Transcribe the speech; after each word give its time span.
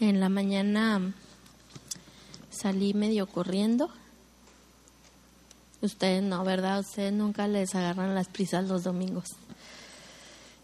En 0.00 0.20
la 0.20 0.28
mañana 0.28 1.12
salí 2.50 2.94
medio 2.94 3.26
corriendo. 3.26 3.90
Ustedes 5.80 6.22
no, 6.22 6.44
¿verdad? 6.44 6.80
Ustedes 6.80 7.12
nunca 7.12 7.48
les 7.48 7.74
agarran 7.74 8.14
las 8.14 8.28
prisas 8.28 8.68
los 8.68 8.84
domingos. 8.84 9.30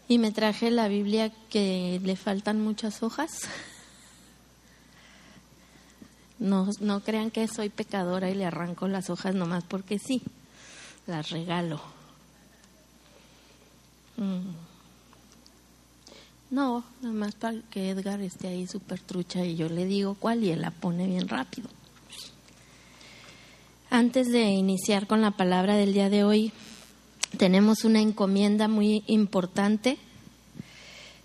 Y 0.07 0.19
me 0.19 0.31
traje 0.31 0.71
la 0.71 0.87
Biblia 0.87 1.31
que 1.49 1.99
le 2.03 2.15
faltan 2.15 2.61
muchas 2.61 3.03
hojas. 3.03 3.31
No, 6.37 6.69
no 6.79 7.01
crean 7.01 7.31
que 7.31 7.47
soy 7.47 7.69
pecadora 7.69 8.29
y 8.29 8.35
le 8.35 8.45
arranco 8.45 8.87
las 8.87 9.09
hojas 9.09 9.35
nomás 9.35 9.63
porque 9.63 9.99
sí, 9.99 10.21
las 11.07 11.29
regalo. 11.29 11.81
Mm. 14.17 14.64
No, 16.51 16.83
nada 17.01 17.13
más 17.13 17.35
para 17.35 17.59
que 17.71 17.89
Edgar 17.89 18.21
esté 18.21 18.47
ahí 18.47 18.67
súper 18.67 18.99
trucha 18.99 19.43
y 19.43 19.55
yo 19.55 19.67
le 19.67 19.85
digo 19.85 20.15
cuál 20.19 20.43
y 20.43 20.51
él 20.51 20.61
la 20.61 20.71
pone 20.71 21.07
bien 21.07 21.27
rápido. 21.27 21.69
Antes 23.89 24.31
de 24.31 24.43
iniciar 24.43 25.07
con 25.07 25.21
la 25.21 25.31
palabra 25.31 25.75
del 25.75 25.93
día 25.93 26.09
de 26.09 26.23
hoy, 26.23 26.51
tenemos 27.37 27.83
una 27.83 27.99
encomienda 27.99 28.67
muy 28.67 29.03
importante. 29.07 29.97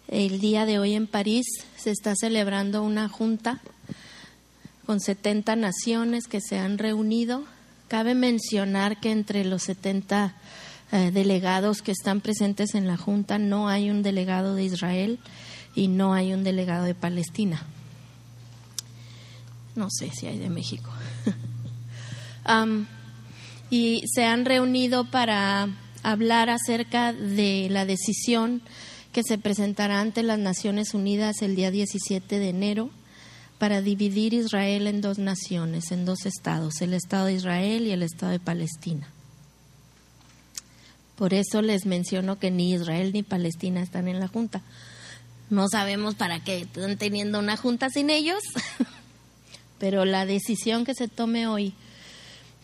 El 0.09 0.41
día 0.41 0.67
de 0.67 0.79
hoy 0.79 0.95
en 0.95 1.07
París 1.07 1.47
se 1.77 1.91
está 1.91 2.15
celebrando 2.17 2.83
una 2.83 3.09
junta 3.09 3.61
con 4.87 5.01
70 5.01 5.55
naciones 5.57 6.27
que 6.27 6.41
se 6.41 6.59
han 6.59 6.79
reunido. 6.79 7.45
Cabe 7.89 8.15
mencionar 8.15 9.01
que 9.01 9.11
entre 9.11 9.45
los 9.45 9.63
70 9.65 10.35
eh, 10.93 11.11
delegados 11.13 11.83
que 11.83 11.93
están 11.93 12.21
presentes 12.21 12.75
en 12.75 12.87
la 12.87 12.97
Junta 12.97 13.39
no 13.39 13.69
hay 13.69 13.91
un 13.91 14.03
delegado 14.03 14.55
de 14.55 14.65
Israel 14.65 15.19
y 15.75 15.89
no 15.89 16.15
hay 16.15 16.33
un 16.33 16.43
delegado 16.43 16.85
de 16.85 16.95
Palestina. 16.95 17.63
No 19.77 19.89
sé 19.91 20.11
si 20.11 20.27
hay 20.27 20.39
de 20.39 20.51
México. 20.51 20.91
y 23.71 24.03
se 24.13 24.25
han 24.25 24.45
reunido 24.45 25.05
para 25.05 25.69
hablar 26.03 26.51
acerca 26.51 27.13
de 27.13 27.69
la 27.71 27.85
decisión 27.85 28.63
que 29.13 29.23
se 29.23 29.39
presentará 29.39 30.01
ante 30.01 30.23
las 30.23 30.39
Naciones 30.39 30.95
Unidas 30.95 31.43
el 31.43 31.57
día 31.57 31.71
17 31.71 32.39
de 32.39 32.49
enero 32.49 32.91
para 33.59 33.83
dividir 33.83 34.35
Israel 34.35 34.87
en 34.87 35.01
dos 35.01 35.19
naciones, 35.19 35.93
en 35.93 36.05
dos 36.05 36.27
estados, 36.27 36.81
el 36.81 36.95
Estado 36.95 37.27
de 37.27 37.35
Israel 37.35 37.87
y 37.87 37.91
el 37.91 38.03
Estado 38.03 38.33
de 38.33 38.41
Palestina. 38.41 39.09
Por 41.21 41.35
eso 41.35 41.61
les 41.61 41.85
menciono 41.85 42.39
que 42.39 42.51
ni 42.51 42.73
Israel 42.73 43.13
ni 43.13 43.23
Palestina 43.23 43.83
están 43.83 44.09
en 44.09 44.21
la 44.21 44.27
Junta. 44.27 44.63
No 45.51 45.69
sabemos 45.69 46.15
para 46.15 46.43
qué 46.43 46.63
están 46.63 46.97
teniendo 46.97 47.39
una 47.39 47.59
Junta 47.59 47.91
sin 47.91 48.09
ellos, 48.09 48.43
pero 49.79 50.07
la 50.07 50.25
decisión 50.25 50.87
que 50.87 50.95
se 50.95 51.09
tome 51.09 51.47
hoy 51.47 51.75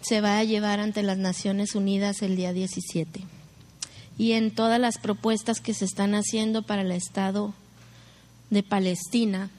se 0.00 0.22
va 0.22 0.38
a 0.38 0.44
llevar 0.44 0.80
ante 0.80 1.02
las 1.02 1.18
Naciones 1.18 1.74
Unidas 1.74 2.22
el 2.22 2.34
día 2.34 2.54
17. 2.54 3.24
Y 4.16 4.32
en 4.32 4.50
todas 4.50 4.80
las 4.80 4.96
propuestas 4.96 5.60
que 5.60 5.74
se 5.74 5.84
están 5.84 6.14
haciendo 6.14 6.62
para 6.62 6.80
el 6.80 6.92
Estado 6.92 7.52
de 8.48 8.62
Palestina, 8.62 9.50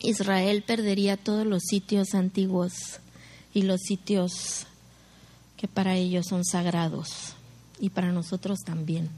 Israel 0.00 0.62
perdería 0.66 1.18
todos 1.18 1.46
los 1.46 1.62
sitios 1.62 2.14
antiguos 2.14 2.72
y 3.52 3.64
los 3.64 3.82
sitios 3.82 4.66
que 5.58 5.68
para 5.68 5.96
ellos 5.96 6.24
son 6.26 6.46
sagrados 6.46 7.34
y 7.80 7.90
para 7.90 8.12
nosotros 8.12 8.60
también. 8.64 9.08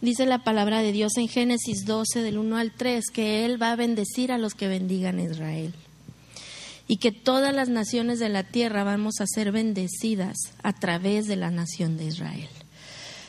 Dice 0.00 0.26
la 0.26 0.44
palabra 0.44 0.82
de 0.82 0.92
Dios 0.92 1.16
en 1.16 1.28
Génesis 1.28 1.86
12 1.86 2.22
del 2.22 2.38
1 2.38 2.56
al 2.58 2.72
3 2.72 3.04
que 3.12 3.44
Él 3.44 3.60
va 3.60 3.72
a 3.72 3.76
bendecir 3.76 4.30
a 4.30 4.38
los 4.38 4.54
que 4.54 4.68
bendigan 4.68 5.18
a 5.18 5.24
Israel 5.24 5.74
y 6.88 6.98
que 6.98 7.12
todas 7.12 7.54
las 7.54 7.68
naciones 7.68 8.18
de 8.18 8.28
la 8.28 8.44
tierra 8.44 8.84
vamos 8.84 9.20
a 9.20 9.26
ser 9.26 9.52
bendecidas 9.52 10.36
a 10.62 10.72
través 10.72 11.26
de 11.26 11.36
la 11.36 11.50
nación 11.50 11.96
de 11.96 12.06
Israel. 12.06 12.48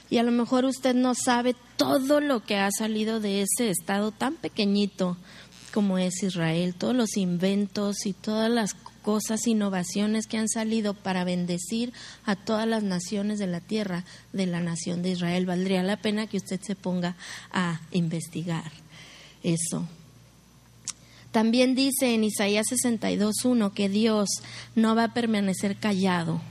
Y 0.10 0.20
a 0.20 0.24
lo 0.24 0.32
mejor 0.32 0.66
usted 0.66 0.96
no 0.96 1.16
sabe 1.16 1.56
todo 1.76 2.22
lo 2.22 2.44
que 2.44 2.58
ha 2.58 2.70
salido 2.72 3.20
de 3.20 3.42
ese 3.42 3.70
estado 3.70 4.12
tan 4.12 4.36
pequeñito 4.36 5.18
como 5.74 5.98
es 5.98 6.24
Israel, 6.24 6.76
todos 6.76 6.96
los 6.96 7.18
inventos 7.18 8.06
y 8.06 8.14
todas 8.14 8.50
las 8.50 8.76
cosas, 9.08 9.48
innovaciones 9.48 10.28
que 10.28 10.38
han 10.38 10.50
salido 10.50 10.94
para 10.94 11.24
bendecir 11.24 11.94
a 12.26 12.36
todas 12.36 12.68
las 12.68 12.84
naciones 12.84 13.40
de 13.40 13.48
la 13.48 13.62
tierra 13.62 14.04
de 14.34 14.48
la 14.48 14.60
nación 14.60 15.02
de 15.02 15.12
Israel. 15.12 15.46
Valdría 15.46 15.82
la 15.82 15.96
pena 15.96 16.28
que 16.28 16.36
usted 16.36 16.60
se 16.62 16.76
ponga 16.76 17.16
a 17.54 17.80
investigar 17.92 18.70
eso. 19.44 19.88
También 21.32 21.74
dice 21.74 22.16
en 22.16 22.26
Isaías 22.26 22.66
62.1 22.68 23.72
que 23.72 23.88
Dios 23.88 24.28
no 24.76 24.94
va 24.94 25.06
a 25.06 25.14
permanecer 25.14 25.78
callado 25.78 26.42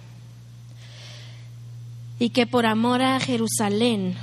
y 2.19 2.31
que 2.31 2.47
por 2.47 2.65
amor 2.65 3.03
a 3.03 3.21
Jerusalén 3.21 4.17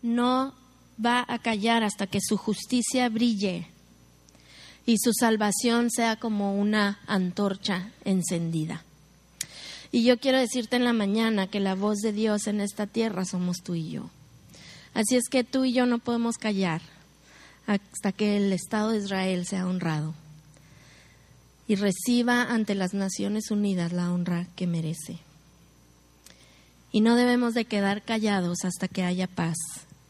no 0.00 0.54
va 0.98 1.26
a 1.28 1.38
callar 1.40 1.84
hasta 1.84 2.06
que 2.06 2.20
su 2.22 2.38
justicia 2.38 3.06
brille 3.10 3.75
y 4.86 4.98
su 4.98 5.12
salvación 5.12 5.90
sea 5.90 6.16
como 6.16 6.58
una 6.58 7.00
antorcha 7.06 7.90
encendida. 8.04 8.84
Y 9.90 10.04
yo 10.04 10.18
quiero 10.18 10.38
decirte 10.38 10.76
en 10.76 10.84
la 10.84 10.92
mañana 10.92 11.48
que 11.48 11.60
la 11.60 11.74
voz 11.74 11.98
de 11.98 12.12
Dios 12.12 12.46
en 12.46 12.60
esta 12.60 12.86
tierra 12.86 13.24
somos 13.24 13.58
tú 13.62 13.74
y 13.74 13.90
yo. 13.90 14.10
Así 14.94 15.16
es 15.16 15.28
que 15.28 15.44
tú 15.44 15.64
y 15.64 15.72
yo 15.72 15.86
no 15.86 15.98
podemos 15.98 16.38
callar 16.38 16.80
hasta 17.66 18.12
que 18.12 18.36
el 18.36 18.52
Estado 18.52 18.90
de 18.90 18.98
Israel 18.98 19.46
sea 19.46 19.66
honrado 19.66 20.14
y 21.68 21.74
reciba 21.74 22.42
ante 22.42 22.74
las 22.74 22.94
Naciones 22.94 23.50
Unidas 23.50 23.92
la 23.92 24.12
honra 24.12 24.46
que 24.54 24.66
merece. 24.66 25.18
Y 26.92 27.00
no 27.00 27.16
debemos 27.16 27.54
de 27.54 27.64
quedar 27.64 28.02
callados 28.02 28.64
hasta 28.64 28.86
que 28.88 29.02
haya 29.02 29.26
paz 29.26 29.56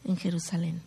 en 0.05 0.17
Jerusalén. 0.17 0.81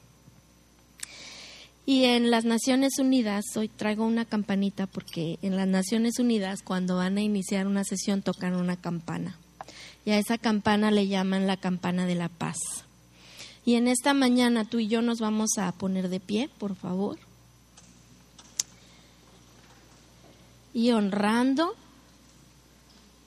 Y 1.87 2.05
en 2.05 2.31
las 2.31 2.45
Naciones 2.45 2.99
Unidas, 2.99 3.45
hoy 3.57 3.69
traigo 3.69 4.07
una 4.07 4.25
campanita 4.25 4.87
porque 4.87 5.39
en 5.43 5.57
las 5.57 5.67
Naciones 5.67 6.19
Unidas 6.19 6.63
cuando 6.63 6.97
van 6.97 7.17
a 7.17 7.23
iniciar 7.23 7.67
una 7.67 7.85
sesión 7.85 8.23
tocan 8.23 8.55
una 8.55 8.77
campana. 8.77 9.37
Y 10.05 10.11
a 10.11 10.19
esa 10.19 10.39
campana 10.39 10.91
le 10.91 11.09
llaman 11.09 11.47
la 11.47 11.57
campana 11.57 12.07
de 12.07 12.15
la 12.15 12.29
paz. 12.29 12.59
Y 13.65 13.75
en 13.75 13.89
esta 13.89 14.15
mañana 14.15 14.65
tú 14.65 14.79
y 14.79 14.89
yo 14.89 15.03
nos 15.03 15.19
vamos 15.19 15.51
a 15.59 15.71
poner 15.73 16.09
de 16.09 16.21
pie, 16.21 16.49
por 16.59 16.77
favor. 16.77 17.19
Y 20.73 20.93
honrando 20.93 21.75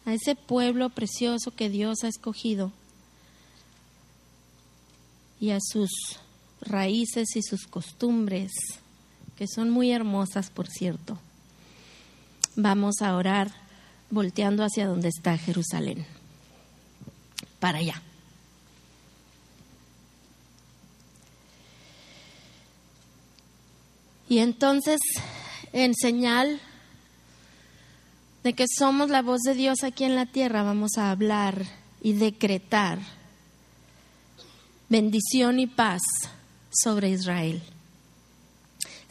a 0.06 0.14
ese 0.14 0.36
pueblo 0.36 0.90
precioso 0.90 1.52
que 1.52 1.70
Dios 1.70 2.04
ha 2.04 2.08
escogido 2.08 2.72
y 5.40 5.52
a 5.52 5.60
sus 5.62 5.90
raíces 6.68 7.36
y 7.36 7.42
sus 7.42 7.68
costumbres, 7.68 8.52
que 9.38 9.48
son 9.48 9.70
muy 9.70 9.92
hermosas, 9.92 10.50
por 10.50 10.68
cierto. 10.68 11.18
Vamos 12.56 13.02
a 13.02 13.16
orar 13.16 13.52
volteando 14.10 14.64
hacia 14.64 14.88
donde 14.88 15.10
está 15.10 15.38
Jerusalén, 15.38 16.06
para 17.60 17.80
allá. 17.80 18.02
Y 24.30 24.40
entonces, 24.40 25.00
en 25.74 25.94
señal 25.94 26.60
de 28.44 28.54
que 28.54 28.66
somos 28.68 29.10
la 29.10 29.22
voz 29.22 29.42
de 29.42 29.54
Dios 29.54 29.84
aquí 29.84 30.04
en 30.04 30.16
la 30.16 30.26
tierra, 30.26 30.64
vamos 30.64 30.98
a 30.98 31.12
hablar 31.12 31.66
y 32.02 32.14
decretar 32.14 33.00
bendición 34.90 35.60
y 35.60 35.68
paz 35.68 36.02
sobre 36.74 37.10
Israel, 37.10 37.62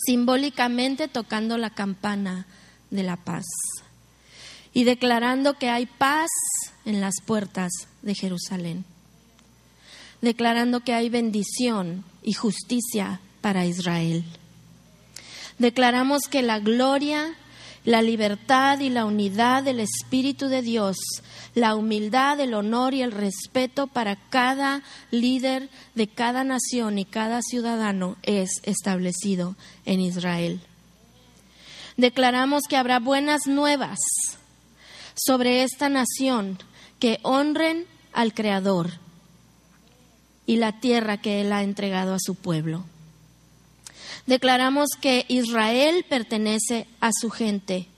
simbólicamente 0.05 1.09
tocando 1.09 1.59
la 1.59 1.71
campana 1.71 2.47
de 2.91 3.03
la 3.03 3.17
paz 3.17 3.45
y 4.75 4.85
declarando 4.85 5.55
que 5.55 5.71
hay 5.71 5.87
paz 5.87 6.31
en 6.85 7.01
las 7.01 7.15
puertas 7.25 7.71
de 8.03 8.15
Jerusalén, 8.15 8.85
declarando 10.21 10.81
que 10.81 10.95
hay 10.95 11.09
bendición 11.09 12.05
y 12.23 12.33
justicia 12.33 13.21
para 13.41 13.67
Israel. 13.67 14.25
Declaramos 15.59 16.23
que 16.29 16.43
la 16.43 16.59
gloria, 16.59 17.35
la 17.85 18.03
libertad 18.03 18.79
y 18.81 18.91
la 18.91 19.05
unidad 19.05 19.63
del 19.65 19.81
Espíritu 19.81 20.49
de 20.49 20.63
Dios, 20.63 20.97
la 21.55 21.75
humildad, 21.75 22.39
el 22.41 22.55
honor 22.55 22.95
y 22.95 23.03
el 23.03 23.13
respeto 23.13 23.87
para 23.87 24.17
cada 24.17 24.83
líder 25.11 25.69
de 25.95 26.07
cada 26.07 26.45
nación 26.45 26.99
y 26.99 27.05
cada 27.05 27.41
ciudadano 27.43 28.17
es 28.23 28.51
establecido 28.63 29.57
en 29.85 30.01
Israel. 30.01 30.61
Declaramos 31.97 32.63
que 32.69 32.77
habrá 32.77 33.01
buenas 33.01 33.47
nuevas 33.47 33.99
sobre 35.15 35.63
esta 35.63 35.89
nación 35.89 36.59
que 36.99 37.19
honren 37.23 37.87
al 38.13 38.33
Creador 38.33 38.91
y 40.47 40.57
la 40.57 40.81
tierra 40.81 41.19
que 41.19 41.41
Él 41.41 41.53
ha 41.53 41.63
entregado 41.63 42.15
a 42.15 42.21
su 42.21 42.35
pueblo. 42.35 42.85
Declaramos 44.27 44.91
que 45.01 45.25
Israel 45.29 46.05
pertenece 46.09 46.87
a 47.01 47.11
su 47.13 47.31
gente 47.31 47.89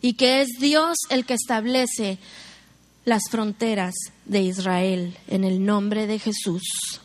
y 0.00 0.14
que 0.14 0.40
es 0.40 0.48
Dios 0.60 0.96
el 1.10 1.26
que 1.26 1.34
establece 1.34 2.18
las 3.04 3.22
fronteras 3.30 3.94
de 4.24 4.40
Israel 4.40 5.16
en 5.28 5.44
el 5.44 5.64
nombre 5.64 6.06
de 6.06 6.18
Jesús. 6.18 7.00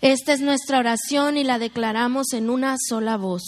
Esta 0.00 0.32
es 0.32 0.40
nuestra 0.40 0.78
oración 0.78 1.36
y 1.36 1.44
la 1.44 1.58
declaramos 1.58 2.32
en 2.32 2.50
una 2.50 2.76
sola 2.78 3.16
voz. 3.16 3.42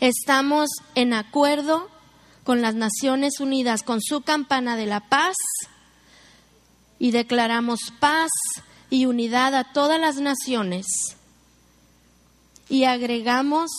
Estamos 0.00 0.70
en 0.94 1.14
acuerdo 1.14 1.88
con 2.42 2.62
las 2.62 2.74
Naciones 2.74 3.38
Unidas, 3.38 3.82
con 3.82 4.00
su 4.00 4.22
campana 4.22 4.76
de 4.76 4.86
la 4.86 5.08
paz, 5.08 5.36
y 6.98 7.12
declaramos 7.12 7.92
paz 8.00 8.30
y 8.90 9.06
unidad 9.06 9.54
a 9.54 9.72
todas 9.72 10.00
las 10.00 10.16
naciones. 10.16 10.86
Y 12.70 12.84
agregamos 12.84 13.70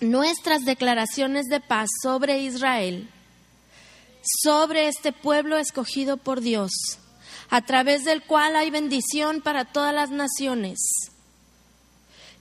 nuestras 0.00 0.64
declaraciones 0.64 1.44
de 1.46 1.60
paz 1.60 1.90
sobre 2.02 2.40
Israel, 2.40 3.10
sobre 4.42 4.88
este 4.88 5.12
pueblo 5.12 5.58
escogido 5.58 6.16
por 6.16 6.40
Dios 6.40 6.70
a 7.50 7.62
través 7.62 8.04
del 8.04 8.22
cual 8.22 8.56
hay 8.56 8.70
bendición 8.70 9.42
para 9.42 9.64
todas 9.64 9.92
las 9.92 10.10
naciones. 10.10 10.78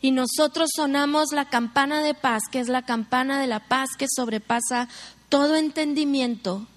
Y 0.01 0.11
nosotros 0.11 0.69
sonamos 0.73 1.33
la 1.33 1.49
campana 1.49 2.03
de 2.03 2.13
paz, 2.13 2.43
que 2.49 2.59
es 2.59 2.69
la 2.69 2.83
campana 2.83 3.41
de 3.41 3.47
la 3.47 3.67
paz 3.67 3.89
que 3.97 4.05
sobrepasa 4.07 4.87
todo 5.27 5.55
entendimiento 5.55 6.67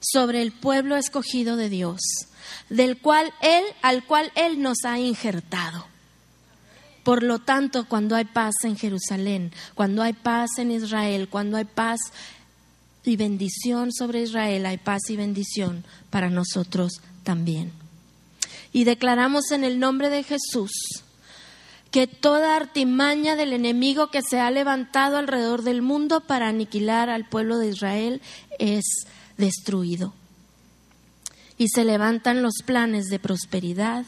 sobre 0.00 0.42
el 0.42 0.52
pueblo 0.52 0.96
escogido 0.96 1.56
de 1.56 1.70
Dios, 1.70 2.00
del 2.68 3.00
cual 3.00 3.32
él 3.40 3.64
al 3.82 4.04
cual 4.04 4.30
él 4.36 4.62
nos 4.62 4.84
ha 4.84 4.98
injertado. 4.98 5.95
Por 7.06 7.22
lo 7.22 7.38
tanto, 7.38 7.86
cuando 7.86 8.16
hay 8.16 8.24
paz 8.24 8.56
en 8.64 8.76
Jerusalén, 8.76 9.52
cuando 9.76 10.02
hay 10.02 10.12
paz 10.12 10.58
en 10.58 10.72
Israel, 10.72 11.28
cuando 11.28 11.56
hay 11.56 11.64
paz 11.64 12.00
y 13.04 13.14
bendición 13.14 13.92
sobre 13.92 14.22
Israel, 14.22 14.66
hay 14.66 14.78
paz 14.78 15.02
y 15.08 15.14
bendición 15.14 15.84
para 16.10 16.30
nosotros 16.30 17.00
también. 17.22 17.70
Y 18.72 18.82
declaramos 18.82 19.52
en 19.52 19.62
el 19.62 19.78
nombre 19.78 20.10
de 20.10 20.24
Jesús 20.24 20.72
que 21.92 22.08
toda 22.08 22.56
artimaña 22.56 23.36
del 23.36 23.52
enemigo 23.52 24.10
que 24.10 24.22
se 24.22 24.40
ha 24.40 24.50
levantado 24.50 25.16
alrededor 25.16 25.62
del 25.62 25.82
mundo 25.82 26.22
para 26.22 26.48
aniquilar 26.48 27.08
al 27.08 27.28
pueblo 27.28 27.58
de 27.58 27.68
Israel 27.68 28.20
es 28.58 28.84
destruido. 29.36 30.12
Y 31.56 31.68
se 31.68 31.84
levantan 31.84 32.42
los 32.42 32.54
planes 32.64 33.04
de 33.04 33.20
prosperidad 33.20 34.04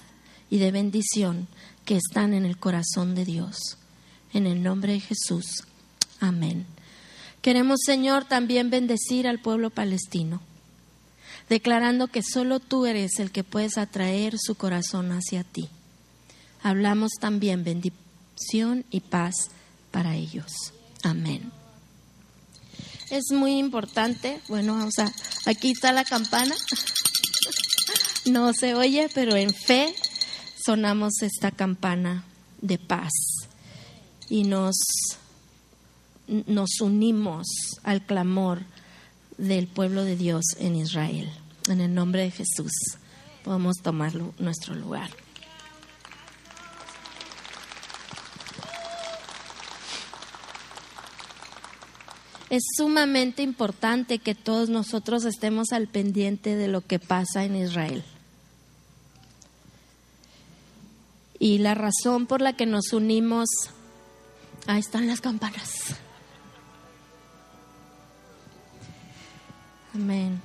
y 0.50 0.58
de 0.58 0.72
bendición 0.72 1.46
que 1.88 1.96
están 1.96 2.34
en 2.34 2.44
el 2.44 2.58
corazón 2.58 3.14
de 3.14 3.24
Dios. 3.24 3.78
En 4.34 4.46
el 4.46 4.62
nombre 4.62 4.92
de 4.92 5.00
Jesús. 5.00 5.64
Amén. 6.20 6.66
Queremos, 7.40 7.80
Señor, 7.82 8.26
también 8.26 8.68
bendecir 8.68 9.26
al 9.26 9.38
pueblo 9.38 9.70
palestino 9.70 10.42
declarando 11.48 12.08
que 12.08 12.22
solo 12.22 12.60
tú 12.60 12.84
eres 12.84 13.18
el 13.18 13.30
que 13.30 13.42
puedes 13.42 13.78
atraer 13.78 14.34
su 14.38 14.54
corazón 14.54 15.12
hacia 15.12 15.44
ti. 15.44 15.70
Hablamos 16.62 17.12
también 17.20 17.64
bendición 17.64 18.84
y 18.90 19.00
paz 19.00 19.34
para 19.90 20.14
ellos. 20.14 20.52
Amén. 21.02 21.50
Es 23.10 23.32
muy 23.32 23.58
importante, 23.58 24.42
bueno, 24.48 24.74
vamos 24.74 24.98
a, 24.98 25.10
aquí 25.46 25.70
está 25.70 25.92
la 25.92 26.04
campana. 26.04 26.54
No 28.24 28.52
se 28.52 28.74
oye, 28.74 29.08
pero 29.14 29.36
en 29.36 29.54
fe 29.54 29.94
sonamos 30.68 31.22
esta 31.22 31.50
campana 31.50 32.24
de 32.60 32.76
paz 32.76 33.10
y 34.28 34.44
nos, 34.44 34.76
nos 36.26 36.82
unimos 36.82 37.46
al 37.84 38.04
clamor 38.04 38.60
del 39.38 39.66
pueblo 39.66 40.04
de 40.04 40.14
Dios 40.14 40.44
en 40.58 40.76
Israel. 40.76 41.32
En 41.70 41.80
el 41.80 41.94
nombre 41.94 42.24
de 42.24 42.30
Jesús 42.32 42.70
podemos 43.44 43.76
tomar 43.82 44.12
nuestro 44.38 44.74
lugar. 44.74 45.08
Es 52.50 52.62
sumamente 52.76 53.42
importante 53.42 54.18
que 54.18 54.34
todos 54.34 54.68
nosotros 54.68 55.24
estemos 55.24 55.72
al 55.72 55.88
pendiente 55.88 56.56
de 56.56 56.68
lo 56.68 56.82
que 56.82 56.98
pasa 56.98 57.46
en 57.46 57.56
Israel. 57.56 58.04
Y 61.48 61.56
la 61.56 61.74
razón 61.74 62.26
por 62.26 62.42
la 62.42 62.52
que 62.52 62.66
nos 62.66 62.92
unimos, 62.92 63.48
ahí 64.66 64.80
están 64.80 65.06
las 65.06 65.22
campanas. 65.22 65.96
Amén. 69.94 70.42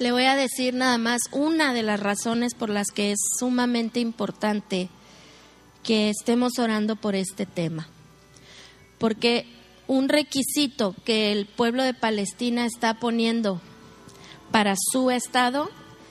Le 0.00 0.10
voy 0.10 0.24
a 0.24 0.34
decir 0.34 0.74
nada 0.74 0.98
más 0.98 1.20
una 1.30 1.72
de 1.72 1.84
las 1.84 2.00
razones 2.00 2.54
por 2.54 2.70
las 2.70 2.88
que 2.88 3.12
es 3.12 3.20
sumamente 3.38 4.00
importante 4.00 4.88
que 5.84 6.10
estemos 6.10 6.58
orando 6.58 6.96
por 6.96 7.14
este 7.14 7.46
tema. 7.46 7.86
Porque 8.98 9.59
un 9.90 10.08
requisito 10.08 10.94
que 11.04 11.32
el 11.32 11.46
pueblo 11.46 11.82
de 11.82 11.94
Palestina 11.94 12.64
está 12.64 12.94
poniendo 12.94 13.60
para 14.50 14.74
su 14.76 15.10
estado 15.10 15.70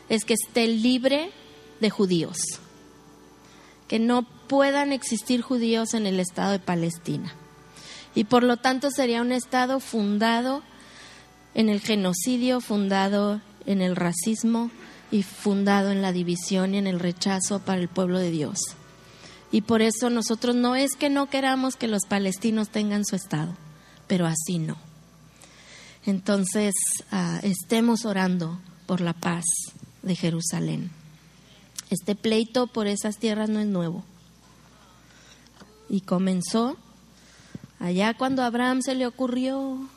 es 0.10 0.26
que 0.26 0.34
esté 0.34 0.68
libre 0.68 1.32
de 1.80 1.90
judíos 1.90 2.60
que 3.90 4.00
no 4.00 4.22
puedan 4.48 4.94
existir 4.94 5.42
judíos 5.42 5.96
en 5.96 6.06
el 6.06 6.20
Estado 6.20 6.52
de 6.52 6.60
Palestina. 6.60 7.34
Y 8.14 8.26
por 8.26 8.44
lo 8.44 8.58
tanto 8.58 8.92
sería 8.92 9.22
un 9.22 9.32
Estado 9.32 9.80
fundado 9.80 10.62
en 11.56 11.70
el 11.70 11.82
genocidio, 11.82 12.62
fundado 12.62 13.42
en 13.66 13.82
el 13.82 13.96
racismo 13.96 14.70
y 15.12 15.24
fundado 15.24 15.90
en 15.90 16.04
la 16.04 16.12
división 16.12 16.76
y 16.76 16.78
en 16.78 16.86
el 16.86 17.00
rechazo 17.00 17.60
para 17.60 17.82
el 17.82 17.88
pueblo 17.88 18.20
de 18.20 18.30
Dios. 18.30 18.60
Y 19.52 19.62
por 19.62 19.82
eso 19.82 20.12
nosotros 20.12 20.56
no 20.56 20.76
es 20.76 20.92
que 20.96 21.10
no 21.10 21.28
queramos 21.28 21.76
que 21.76 21.88
los 21.88 22.06
palestinos 22.08 22.70
tengan 22.70 23.06
su 23.06 23.16
Estado, 23.16 23.56
pero 24.10 24.26
así 24.26 24.58
no. 24.58 24.76
Entonces, 26.06 26.74
ah, 27.12 27.40
estemos 27.44 28.04
orando 28.04 28.60
por 28.88 29.00
la 29.00 29.14
paz 29.14 29.46
de 30.02 30.16
Jerusalén. 30.16 30.90
Este 31.92 32.16
pleito 32.16 32.66
por 32.66 32.88
esas 32.88 33.18
tierras 33.18 33.50
no 33.50 33.60
es 33.60 33.68
nuevo. 33.68 34.04
Y 35.90 36.02
comenzó 36.02 36.76
allá 37.80 38.16
cuando 38.16 38.42
a 38.42 38.48
Abraham 38.48 38.82
se 38.82 38.96
le 38.96 39.06
ocurrió 39.06 39.88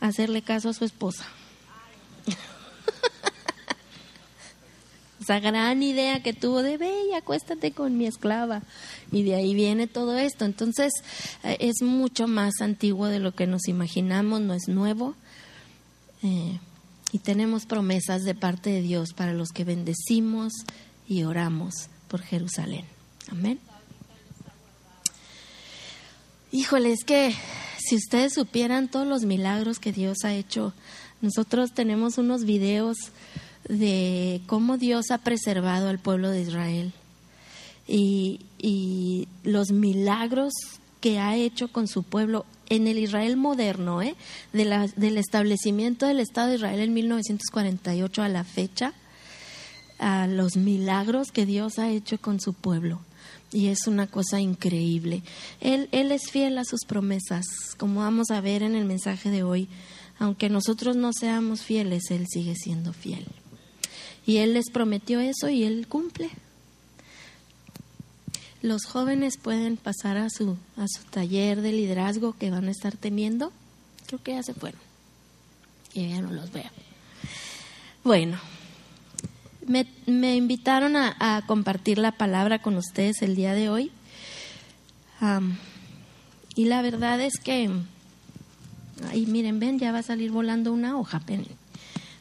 hacerle 0.00 0.40
caso 0.40 0.70
a 0.70 0.74
su 0.74 0.86
esposa. 0.86 1.26
Esa 5.24 5.40
gran 5.40 5.82
idea 5.82 6.22
que 6.22 6.34
tuvo 6.34 6.62
de, 6.62 6.76
ve 6.76 6.92
acuéstate 7.16 7.72
con 7.72 7.96
mi 7.96 8.06
esclava. 8.06 8.60
Y 9.10 9.22
de 9.22 9.34
ahí 9.34 9.54
viene 9.54 9.86
todo 9.86 10.18
esto. 10.18 10.44
Entonces, 10.44 10.92
eh, 11.44 11.56
es 11.60 11.80
mucho 11.80 12.28
más 12.28 12.60
antiguo 12.60 13.06
de 13.06 13.20
lo 13.20 13.34
que 13.34 13.46
nos 13.46 13.66
imaginamos, 13.66 14.42
no 14.42 14.52
es 14.52 14.68
nuevo. 14.68 15.14
Eh, 16.22 16.58
y 17.10 17.18
tenemos 17.20 17.64
promesas 17.64 18.24
de 18.24 18.34
parte 18.34 18.68
de 18.68 18.82
Dios 18.82 19.14
para 19.14 19.32
los 19.32 19.48
que 19.48 19.64
bendecimos 19.64 20.52
y 21.08 21.22
oramos 21.22 21.88
por 22.08 22.20
Jerusalén. 22.20 22.84
Amén. 23.30 23.58
Híjole, 26.52 26.92
es 26.92 27.02
que 27.02 27.34
si 27.78 27.96
ustedes 27.96 28.34
supieran 28.34 28.88
todos 28.88 29.06
los 29.06 29.22
milagros 29.22 29.78
que 29.78 29.90
Dios 29.90 30.18
ha 30.24 30.34
hecho, 30.34 30.74
nosotros 31.22 31.72
tenemos 31.72 32.18
unos 32.18 32.44
videos 32.44 32.98
de 33.68 34.40
cómo 34.46 34.76
Dios 34.78 35.10
ha 35.10 35.18
preservado 35.18 35.88
al 35.88 35.98
pueblo 35.98 36.30
de 36.30 36.42
Israel 36.42 36.92
y, 37.86 39.28
los 39.42 39.72
milagros 39.72 40.52
que 41.00 41.18
ha 41.18 41.36
hecho 41.36 41.68
con 41.68 41.86
su 41.86 42.02
pueblo 42.02 42.46
en 42.70 42.86
el 42.86 42.98
Israel 42.98 43.36
moderno, 43.36 44.00
¿eh? 44.00 44.14
del 44.52 45.18
establecimiento 45.18 46.06
del 46.06 46.20
Estado 46.20 46.48
de 46.48 46.54
Israel 46.56 46.80
en 46.80 46.94
1948 46.94 48.22
a 48.22 48.28
la 48.28 48.44
fecha, 48.44 48.94
a 49.98 50.26
los 50.26 50.56
milagros 50.56 51.30
que 51.30 51.44
Dios 51.44 51.78
ha 51.78 51.90
hecho 51.90 52.18
con 52.18 52.40
su 52.40 52.54
pueblo. 52.54 53.00
Y 53.52 53.68
es 53.68 53.86
una 53.86 54.06
cosa 54.06 54.40
increíble. 54.40 55.22
Él 55.60 55.88
es 55.92 56.30
fiel 56.30 56.56
a 56.56 56.64
sus 56.64 56.80
promesas, 56.86 57.44
como 57.76 58.00
vamos 58.00 58.30
a 58.30 58.40
ver 58.40 58.62
en 58.62 58.74
el 58.74 58.86
mensaje 58.86 59.30
de 59.30 59.42
hoy. 59.42 59.68
Aunque 60.18 60.48
nosotros 60.48 60.96
no 60.96 61.12
seamos 61.12 61.62
fieles, 61.62 62.10
Él 62.10 62.26
sigue 62.28 62.54
siendo 62.56 62.92
fiel. 62.92 63.26
Y 64.26 64.38
Él 64.38 64.54
les 64.54 64.70
prometió 64.70 65.20
eso 65.20 65.48
y 65.48 65.64
Él 65.64 65.86
cumple 65.88 66.30
los 68.64 68.86
jóvenes 68.86 69.36
pueden 69.36 69.76
pasar 69.76 70.16
a 70.16 70.30
su, 70.30 70.56
a 70.78 70.86
su 70.88 71.04
taller 71.10 71.60
de 71.60 71.70
liderazgo 71.70 72.32
que 72.32 72.50
van 72.50 72.66
a 72.66 72.70
estar 72.70 72.96
teniendo. 72.96 73.52
Creo 74.06 74.22
que 74.22 74.32
ya 74.32 74.42
se 74.42 74.54
fueron. 74.54 74.80
Y 75.92 76.08
ya 76.08 76.22
no 76.22 76.32
los 76.32 76.50
veo. 76.50 76.70
Bueno, 78.04 78.38
me, 79.66 79.86
invitaron 80.34 80.96
a, 80.96 81.44
compartir 81.46 81.98
la 81.98 82.12
palabra 82.12 82.62
con 82.62 82.78
ustedes 82.78 83.20
el 83.20 83.36
día 83.36 83.52
de 83.52 83.68
hoy. 83.68 83.92
y 86.54 86.64
la 86.64 86.80
verdad 86.80 87.20
es 87.20 87.34
que, 87.38 87.68
ahí 89.10 89.26
miren, 89.26 89.60
ven, 89.60 89.78
ya 89.78 89.92
va 89.92 89.98
a 89.98 90.02
salir 90.02 90.30
volando 90.30 90.72
una 90.72 90.96
hoja. 90.96 91.20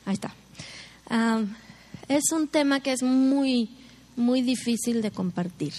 Ahí 0.06 0.14
está. 0.14 0.36
Es 2.18 2.32
un 2.32 2.48
tema 2.48 2.80
que 2.80 2.92
es 2.92 3.02
muy, 3.02 3.70
muy 4.16 4.42
difícil 4.42 5.02
de 5.02 5.12
compartir. 5.12 5.74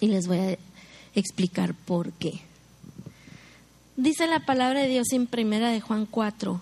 Y 0.00 0.08
les 0.08 0.26
voy 0.26 0.38
a 0.38 0.58
explicar 1.14 1.74
por 1.74 2.12
qué. 2.12 2.40
Dice 3.96 4.26
la 4.26 4.46
palabra 4.46 4.80
de 4.82 4.88
Dios 4.88 5.12
en 5.12 5.26
primera 5.26 5.70
de 5.70 5.80
Juan 5.80 6.06
4, 6.06 6.60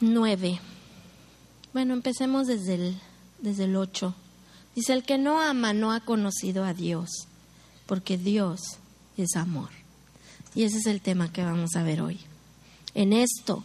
9. 0.00 0.60
Bueno, 1.72 1.94
empecemos 1.94 2.46
desde 2.46 2.74
el, 2.74 2.96
desde 3.40 3.64
el 3.64 3.76
8. 3.76 4.14
Dice, 4.74 4.92
el 4.92 5.02
que 5.02 5.18
no 5.18 5.40
ama 5.40 5.74
no 5.74 5.92
ha 5.92 6.00
conocido 6.00 6.64
a 6.64 6.72
Dios, 6.72 7.10
porque 7.86 8.16
Dios 8.16 8.60
es 9.16 9.36
amor. 9.36 9.70
Y 10.54 10.62
ese 10.62 10.78
es 10.78 10.86
el 10.86 11.00
tema 11.00 11.32
que 11.32 11.44
vamos 11.44 11.76
a 11.76 11.82
ver 11.82 12.00
hoy. 12.00 12.20
En 12.94 13.12
esto 13.12 13.64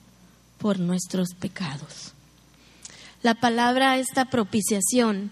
por 0.61 0.79
nuestros 0.79 1.29
pecados. 1.33 2.13
La 3.23 3.33
palabra 3.33 3.97
esta 3.97 4.25
propiciación 4.25 5.31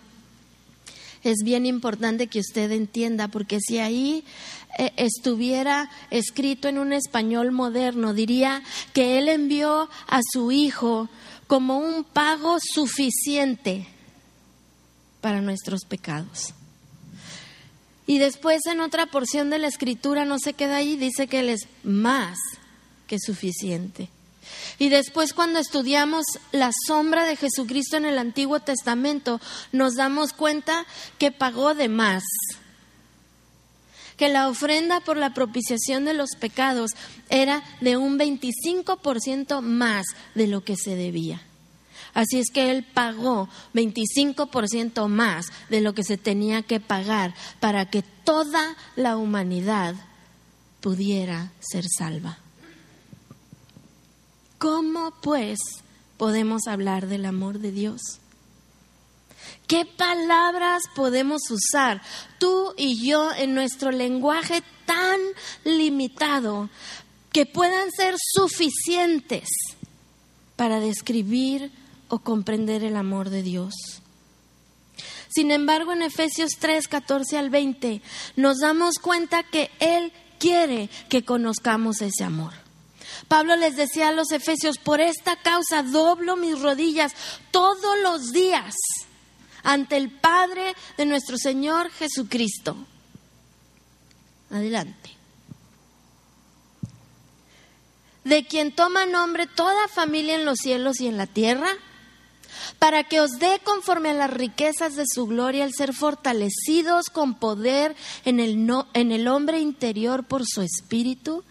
es 1.23 1.37
bien 1.43 1.65
importante 1.65 2.27
que 2.27 2.39
usted 2.39 2.71
entienda, 2.71 3.27
porque 3.27 3.59
si 3.59 3.77
ahí 3.77 4.23
eh, 4.79 4.91
estuviera 4.97 5.91
escrito 6.09 6.67
en 6.67 6.79
un 6.79 6.93
español 6.93 7.51
moderno, 7.51 8.13
diría 8.13 8.63
que 8.93 9.19
Él 9.19 9.29
envió 9.29 9.89
a 10.07 10.19
su 10.33 10.51
Hijo 10.51 11.09
como 11.47 11.77
un 11.77 12.03
pago 12.03 12.57
suficiente 12.59 13.87
para 15.21 15.41
nuestros 15.41 15.81
pecados. 15.85 16.53
Y 18.07 18.17
después 18.17 18.65
en 18.65 18.81
otra 18.81 19.05
porción 19.05 19.51
de 19.51 19.59
la 19.59 19.67
escritura 19.67 20.25
no 20.25 20.39
se 20.39 20.53
queda 20.53 20.77
ahí, 20.77 20.95
dice 20.95 21.27
que 21.27 21.41
Él 21.41 21.49
es 21.49 21.67
más 21.83 22.39
que 23.05 23.17
suficiente. 23.19 24.09
Y 24.77 24.89
después 24.89 25.33
cuando 25.33 25.59
estudiamos 25.59 26.25
la 26.51 26.71
sombra 26.87 27.25
de 27.25 27.35
Jesucristo 27.35 27.97
en 27.97 28.05
el 28.05 28.17
Antiguo 28.17 28.59
Testamento, 28.59 29.41
nos 29.71 29.95
damos 29.95 30.33
cuenta 30.33 30.85
que 31.17 31.31
pagó 31.31 31.73
de 31.73 31.89
más 31.89 32.23
que 34.19 34.27
la 34.27 34.49
ofrenda 34.49 34.99
por 34.99 35.15
la 35.15 35.33
propiciación 35.33 36.03
de 36.03 36.13
los 36.13 36.31
pecados 36.37 36.91
era 37.29 37.63
de 37.79 37.95
un 37.95 38.19
25% 38.19 39.61
más 39.61 40.05
de 40.35 40.47
lo 40.47 40.65
que 40.65 40.75
se 40.75 40.95
debía. 40.97 41.41
Así 42.13 42.37
es 42.37 42.51
que 42.51 42.69
él 42.69 42.83
pagó 42.83 43.47
25% 43.73 45.07
más 45.07 45.45
de 45.69 45.79
lo 45.79 45.93
que 45.93 46.03
se 46.03 46.17
tenía 46.17 46.63
que 46.63 46.81
pagar 46.81 47.33
para 47.61 47.89
que 47.89 48.01
toda 48.01 48.75
la 48.97 49.15
humanidad 49.15 49.95
pudiera 50.81 51.53
ser 51.61 51.85
salva. 51.87 52.39
¿Cómo 54.59 55.13
pues 55.21 55.57
podemos 56.17 56.67
hablar 56.67 57.07
del 57.07 57.25
amor 57.25 57.59
de 57.59 57.71
Dios? 57.71 58.01
¿Qué 59.67 59.85
palabras 59.85 60.83
podemos 60.95 61.41
usar 61.49 62.01
tú 62.39 62.73
y 62.75 63.07
yo 63.07 63.31
en 63.31 63.55
nuestro 63.55 63.91
lenguaje 63.91 64.61
tan 64.85 65.17
limitado 65.63 66.69
que 67.31 67.45
puedan 67.45 67.89
ser 67.91 68.15
suficientes 68.33 69.47
para 70.57 70.81
describir 70.81 71.71
o 72.09 72.19
comprender 72.19 72.83
el 72.83 72.97
amor 72.97 73.29
de 73.29 73.43
Dios? 73.43 73.73
Sin 75.29 75.51
embargo, 75.51 75.93
en 75.93 76.01
Efesios 76.01 76.51
3, 76.59 76.85
14 76.89 77.37
al 77.37 77.49
20, 77.49 78.01
nos 78.35 78.57
damos 78.57 78.95
cuenta 78.95 79.43
que 79.43 79.71
Él 79.79 80.11
quiere 80.37 80.89
que 81.07 81.23
conozcamos 81.23 82.01
ese 82.01 82.25
amor. 82.25 82.68
Pablo 83.29 83.55
les 83.55 83.77
decía 83.77 84.09
a 84.09 84.11
los 84.11 84.31
efesios, 84.31 84.77
por 84.79 84.99
esta 84.99 85.37
causa 85.37 85.83
doblo 85.83 86.35
mis 86.35 86.59
rodillas 86.59 87.13
todos 87.51 87.97
los 88.03 88.31
días 88.31 88.75
ante 89.63 89.97
el 89.97 90.09
Padre 90.09 90.75
de 90.97 91.05
nuestro 91.05 91.37
Señor 91.37 91.91
Jesucristo. 91.91 92.75
Adelante. 94.49 95.11
De 98.23 98.47
quien 98.47 98.75
toma 98.75 99.05
nombre 99.05 99.45
toda 99.45 99.87
familia 99.87 100.35
en 100.35 100.45
los 100.45 100.57
cielos 100.57 100.99
y 100.99 101.07
en 101.07 101.17
la 101.17 101.27
tierra, 101.27 101.69
para 102.77 103.03
que 103.03 103.21
os 103.21 103.31
dé 103.39 103.59
conforme 103.63 104.09
a 104.09 104.13
las 104.13 104.29
riquezas 104.29 104.95
de 104.95 105.05
su 105.07 105.25
gloria 105.25 105.63
el 105.63 105.73
ser 105.73 105.93
fortalecidos 105.93 107.05
con 107.11 107.35
poder 107.35 107.95
en 108.25 108.39
el, 108.39 108.67
en 108.93 109.11
el 109.11 109.27
hombre 109.27 109.59
interior 109.59 110.23
por 110.25 110.45
su 110.45 110.61
espíritu, 110.61 111.43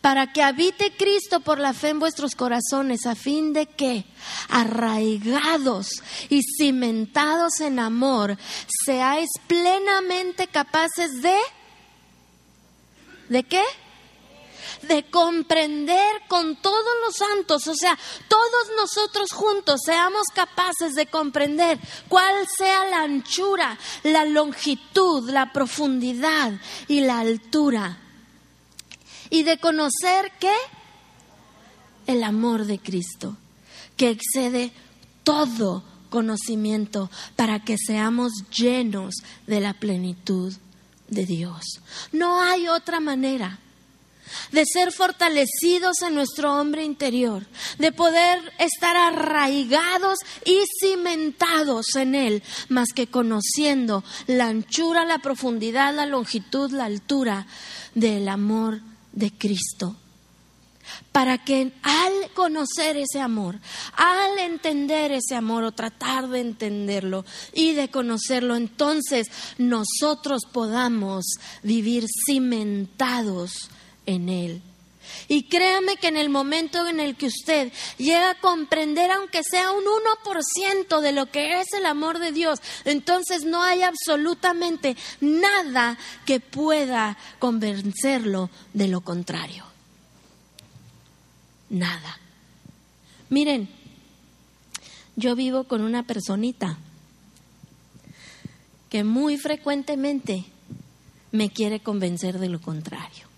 para 0.00 0.32
que 0.32 0.42
habite 0.42 0.96
Cristo 0.96 1.40
por 1.40 1.58
la 1.58 1.74
fe 1.74 1.90
en 1.90 1.98
vuestros 1.98 2.34
corazones, 2.34 3.06
a 3.06 3.14
fin 3.14 3.52
de 3.52 3.66
que, 3.66 4.04
arraigados 4.48 6.02
y 6.28 6.42
cimentados 6.42 7.60
en 7.60 7.78
amor, 7.78 8.38
seáis 8.84 9.28
plenamente 9.46 10.46
capaces 10.46 11.22
de... 11.22 11.34
¿De 13.28 13.44
qué? 13.44 13.62
De 14.82 15.04
comprender 15.10 16.22
con 16.28 16.56
todos 16.56 16.94
los 17.04 17.16
santos, 17.16 17.66
o 17.66 17.74
sea, 17.74 17.98
todos 18.28 18.76
nosotros 18.76 19.32
juntos 19.32 19.80
seamos 19.84 20.22
capaces 20.34 20.94
de 20.94 21.06
comprender 21.06 21.78
cuál 22.08 22.46
sea 22.56 22.86
la 22.86 23.02
anchura, 23.02 23.78
la 24.02 24.24
longitud, 24.24 25.28
la 25.30 25.52
profundidad 25.52 26.52
y 26.88 27.00
la 27.00 27.20
altura. 27.20 27.98
Y 29.28 29.44
de 29.44 29.58
conocer 29.58 30.32
que 30.40 30.54
el 32.06 32.24
amor 32.24 32.64
de 32.64 32.78
Cristo, 32.78 33.36
que 33.96 34.10
excede 34.10 34.72
todo 35.22 35.84
conocimiento 36.08 37.10
para 37.36 37.60
que 37.60 37.76
seamos 37.78 38.32
llenos 38.50 39.14
de 39.46 39.60
la 39.60 39.74
plenitud 39.74 40.52
de 41.08 41.26
Dios. 41.26 41.80
No 42.12 42.42
hay 42.42 42.66
otra 42.66 42.98
manera 42.98 43.58
de 44.52 44.64
ser 44.64 44.92
fortalecidos 44.92 46.02
en 46.02 46.14
nuestro 46.14 46.54
hombre 46.54 46.84
interior, 46.84 47.46
de 47.78 47.92
poder 47.92 48.52
estar 48.58 48.96
arraigados 48.96 50.18
y 50.44 50.58
cimentados 50.80 51.96
en 51.96 52.14
Él, 52.14 52.42
más 52.68 52.88
que 52.94 53.06
conociendo 53.06 54.04
la 54.26 54.46
anchura, 54.46 55.04
la 55.04 55.18
profundidad, 55.18 55.94
la 55.94 56.06
longitud, 56.06 56.70
la 56.70 56.84
altura 56.84 57.46
del 57.94 58.28
amor 58.28 58.80
de 59.12 59.30
Cristo. 59.32 59.96
Para 61.12 61.38
que 61.38 61.72
al 61.82 62.30
conocer 62.34 62.96
ese 62.96 63.20
amor, 63.20 63.58
al 63.96 64.38
entender 64.38 65.12
ese 65.12 65.34
amor 65.36 65.64
o 65.64 65.72
tratar 65.72 66.28
de 66.28 66.40
entenderlo 66.40 67.24
y 67.52 67.74
de 67.74 67.90
conocerlo, 67.90 68.56
entonces 68.56 69.28
nosotros 69.58 70.42
podamos 70.50 71.24
vivir 71.62 72.06
cimentados 72.26 73.70
en 74.10 74.28
Él. 74.28 74.62
Y 75.28 75.44
créame 75.44 75.96
que 75.96 76.08
en 76.08 76.16
el 76.16 76.28
momento 76.28 76.86
en 76.86 77.00
el 77.00 77.16
que 77.16 77.26
usted 77.26 77.72
llega 77.96 78.30
a 78.30 78.40
comprender, 78.40 79.10
aunque 79.10 79.42
sea 79.42 79.70
un 79.72 79.84
1% 79.84 81.00
de 81.00 81.12
lo 81.12 81.26
que 81.26 81.60
es 81.60 81.72
el 81.72 81.86
amor 81.86 82.18
de 82.18 82.32
Dios, 82.32 82.60
entonces 82.84 83.44
no 83.44 83.62
hay 83.62 83.82
absolutamente 83.82 84.96
nada 85.20 85.98
que 86.26 86.40
pueda 86.40 87.16
convencerlo 87.38 88.50
de 88.72 88.88
lo 88.88 89.00
contrario. 89.00 89.64
Nada. 91.70 92.18
Miren, 93.28 93.68
yo 95.16 95.36
vivo 95.36 95.64
con 95.64 95.82
una 95.82 96.02
personita 96.02 96.78
que 98.90 99.04
muy 99.04 99.38
frecuentemente 99.38 100.44
me 101.30 101.50
quiere 101.50 101.80
convencer 101.80 102.38
de 102.40 102.48
lo 102.48 102.60
contrario. 102.60 103.29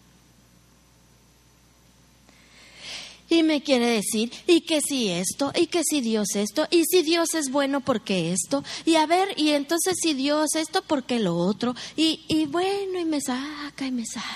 Y 3.37 3.43
me 3.43 3.63
quiere 3.63 3.87
decir, 3.87 4.33
y 4.47 4.63
que 4.63 4.81
si 4.81 5.09
esto, 5.09 5.53
y 5.55 5.67
que 5.67 5.83
si 5.85 6.01
Dios 6.01 6.35
esto, 6.35 6.67
y 6.71 6.85
si 6.85 7.03
Dios 7.03 7.35
es 7.35 7.51
bueno, 7.51 7.81
porque 7.81 8.33
esto? 8.33 8.65
Y 8.85 8.97
a 8.97 9.07
ver, 9.07 9.29
y 9.37 9.51
entonces 9.51 9.97
si 10.01 10.15
Dios 10.15 10.55
esto, 10.55 10.83
porque 10.87 11.19
lo 11.19 11.37
otro? 11.37 11.75
Y, 11.97 12.25
y 12.29 12.47
bueno, 12.47 12.99
y 12.99 13.05
me 13.05 13.21
saca, 13.21 13.87
y 13.87 13.91
me 13.91 14.07
saca, 14.07 14.27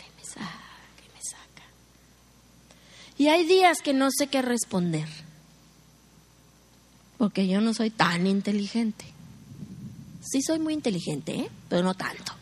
y 0.00 0.20
me 0.20 0.24
saca, 0.24 0.50
y 0.98 1.14
me 1.14 1.22
saca. 1.22 1.62
Y 3.18 3.28
hay 3.28 3.44
días 3.44 3.82
que 3.82 3.92
no 3.92 4.08
sé 4.10 4.28
qué 4.28 4.42
responder, 4.42 5.08
porque 7.18 7.46
yo 7.46 7.60
no 7.60 7.74
soy 7.74 7.90
tan 7.90 8.26
inteligente. 8.26 9.04
Sí 10.22 10.42
soy 10.42 10.58
muy 10.58 10.74
inteligente, 10.74 11.34
¿eh? 11.34 11.50
pero 11.68 11.84
no 11.84 11.94
tanto. 11.94 12.32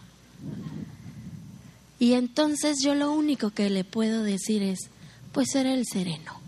Y 1.99 2.15
entonces 2.15 2.79
yo 2.83 2.95
lo 2.95 3.13
único 3.13 3.51
que 3.51 3.71
le 3.71 3.85
puedo 3.85 4.23
decir 4.23 4.63
es, 4.63 4.91
pues 5.35 5.51
seré 5.51 5.75
el 5.75 5.85
sereno. 5.85 6.41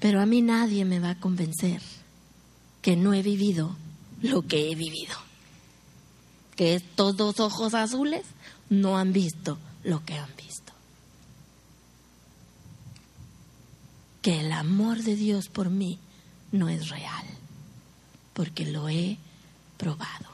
Pero 0.00 0.20
a 0.20 0.26
mí 0.26 0.40
nadie 0.40 0.84
me 0.84 0.98
va 0.98 1.10
a 1.10 1.20
convencer 1.20 1.80
que 2.80 2.96
no 2.96 3.12
he 3.12 3.22
vivido 3.22 3.76
lo 4.22 4.42
que 4.48 4.72
he 4.72 4.74
vivido. 4.74 5.14
Que 6.56 6.74
estos 6.74 7.16
dos 7.16 7.38
ojos 7.38 7.74
azules 7.74 8.24
no 8.70 8.96
han 8.96 9.12
visto 9.12 9.58
lo 9.84 10.04
que 10.04 10.14
han 10.14 10.34
visto. 10.34 10.72
Que 14.22 14.40
el 14.40 14.50
amor 14.50 15.02
de 15.02 15.14
Dios 15.14 15.48
por 15.48 15.68
mí 15.68 15.98
no 16.52 16.68
es 16.68 16.88
real, 16.88 17.26
porque 18.32 18.64
lo 18.64 18.88
he 18.88 19.18
probado. 19.76 20.30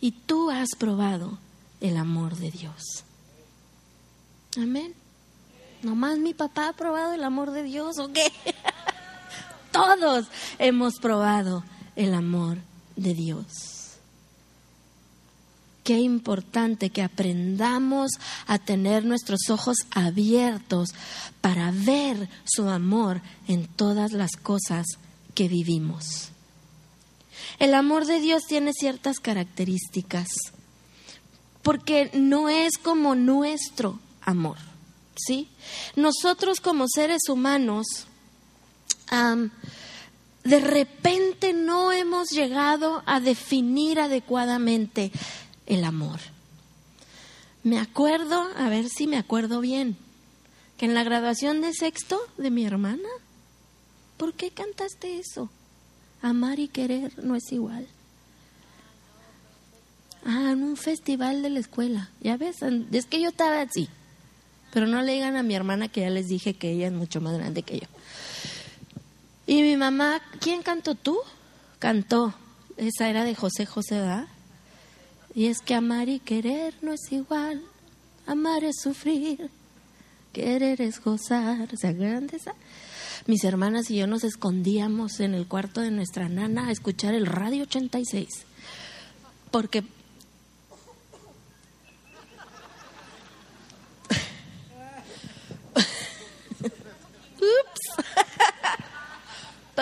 Y 0.00 0.12
tú 0.12 0.50
has 0.50 0.70
probado 0.76 1.38
el 1.80 1.96
amor 1.96 2.36
de 2.36 2.50
Dios. 2.50 3.04
Amén. 4.56 4.94
¿Nomás 5.82 6.18
mi 6.18 6.34
papá 6.34 6.68
ha 6.68 6.72
probado 6.72 7.14
el 7.14 7.24
amor 7.24 7.52
de 7.52 7.62
Dios 7.62 7.98
o 7.98 8.12
qué? 8.12 8.30
Todos 9.72 10.26
hemos 10.58 10.96
probado 10.96 11.64
el 11.96 12.14
amor 12.14 12.58
de 12.96 13.14
Dios. 13.14 13.46
Qué 15.84 15.98
importante 15.98 16.90
que 16.90 17.02
aprendamos 17.02 18.10
a 18.46 18.58
tener 18.58 19.04
nuestros 19.04 19.48
ojos 19.48 19.78
abiertos 19.90 20.90
para 21.40 21.70
ver 21.72 22.28
su 22.44 22.68
amor 22.68 23.22
en 23.48 23.66
todas 23.66 24.12
las 24.12 24.32
cosas 24.32 24.86
que 25.34 25.48
vivimos. 25.48 26.28
El 27.58 27.74
amor 27.74 28.04
de 28.04 28.20
Dios 28.20 28.42
tiene 28.46 28.72
ciertas 28.72 29.18
características, 29.18 30.28
porque 31.62 32.10
no 32.14 32.48
es 32.48 32.76
como 32.78 33.14
nuestro 33.14 33.98
amor. 34.20 34.69
¿Sí? 35.26 35.48
Nosotros 35.96 36.60
como 36.60 36.86
seres 36.88 37.28
humanos, 37.28 38.06
de 40.44 40.60
repente 40.60 41.52
no 41.52 41.92
hemos 41.92 42.30
llegado 42.30 43.02
a 43.06 43.20
definir 43.20 44.00
adecuadamente 44.00 45.12
el 45.66 45.84
amor. 45.84 46.20
Me 47.62 47.78
acuerdo, 47.78 48.46
a 48.56 48.68
ver 48.68 48.88
si 48.88 49.06
me 49.06 49.18
acuerdo 49.18 49.60
bien, 49.60 49.96
que 50.78 50.86
en 50.86 50.94
la 50.94 51.04
graduación 51.04 51.60
de 51.60 51.74
sexto 51.74 52.18
de 52.38 52.50
mi 52.50 52.64
hermana, 52.64 53.08
¿por 54.16 54.32
qué 54.32 54.50
cantaste 54.50 55.18
eso? 55.18 55.50
Amar 56.22 56.58
y 56.58 56.68
querer 56.68 57.22
no 57.22 57.36
es 57.36 57.52
igual. 57.52 57.86
Ah, 60.24 60.50
en 60.52 60.62
un 60.62 60.76
festival 60.76 61.42
de 61.42 61.50
la 61.50 61.60
escuela, 61.60 62.10
ya 62.20 62.36
ves, 62.36 62.56
es 62.92 63.06
que 63.06 63.20
yo 63.20 63.28
estaba 63.28 63.60
así. 63.60 63.88
Pero 64.72 64.86
no 64.86 65.02
le 65.02 65.12
digan 65.12 65.36
a 65.36 65.42
mi 65.42 65.54
hermana 65.54 65.88
que 65.88 66.02
ya 66.02 66.10
les 66.10 66.28
dije 66.28 66.54
que 66.54 66.72
ella 66.72 66.86
es 66.86 66.92
mucho 66.92 67.20
más 67.20 67.36
grande 67.36 67.62
que 67.62 67.80
yo. 67.80 67.86
Y 69.46 69.62
mi 69.62 69.76
mamá, 69.76 70.20
¿quién 70.40 70.62
cantó 70.62 70.94
tú? 70.94 71.18
Cantó. 71.78 72.34
Esa 72.76 73.08
era 73.08 73.24
de 73.24 73.34
José 73.34 73.66
José, 73.66 73.96
¿verdad? 73.96 74.26
Y 75.34 75.46
es 75.46 75.58
que 75.60 75.74
amar 75.74 76.08
y 76.08 76.20
querer 76.20 76.74
no 76.82 76.92
es 76.92 77.10
igual. 77.10 77.62
Amar 78.26 78.64
es 78.64 78.76
sufrir. 78.80 79.50
Querer 80.32 80.80
es 80.80 81.00
gozar. 81.00 81.68
¿Se 81.76 81.88
acuerdan 81.88 82.28
de 82.28 82.36
esa? 82.36 82.54
Mis 83.26 83.44
hermanas 83.44 83.90
y 83.90 83.96
yo 83.96 84.06
nos 84.06 84.24
escondíamos 84.24 85.20
en 85.20 85.34
el 85.34 85.46
cuarto 85.46 85.80
de 85.80 85.90
nuestra 85.90 86.28
nana 86.28 86.68
a 86.68 86.70
escuchar 86.72 87.14
el 87.14 87.26
radio 87.26 87.64
86. 87.64 88.28
Porque 89.50 89.84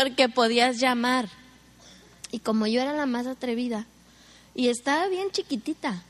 Porque 0.09 0.31
podías 0.31 0.79
llamar. 0.79 1.29
Y 2.33 2.39
como 2.39 2.67
yo 2.67 2.81
era 2.81 2.95
la 2.95 3.05
más 3.05 3.27
atrevida 3.27 3.85
y 4.55 4.69
estaba 4.69 5.07
bien 5.09 5.31
chiquitita, 5.31 6.03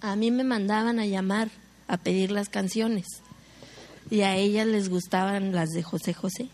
a 0.00 0.16
mí 0.16 0.30
me 0.30 0.42
mandaban 0.42 0.98
a 0.98 1.04
llamar 1.04 1.50
a 1.86 1.98
pedir 1.98 2.30
las 2.30 2.48
canciones. 2.48 3.04
Y 4.10 4.22
a 4.22 4.36
ellas 4.36 4.66
les 4.66 4.88
gustaban 4.88 5.52
las 5.52 5.68
de 5.68 5.82
José 5.82 6.14
José. 6.14 6.48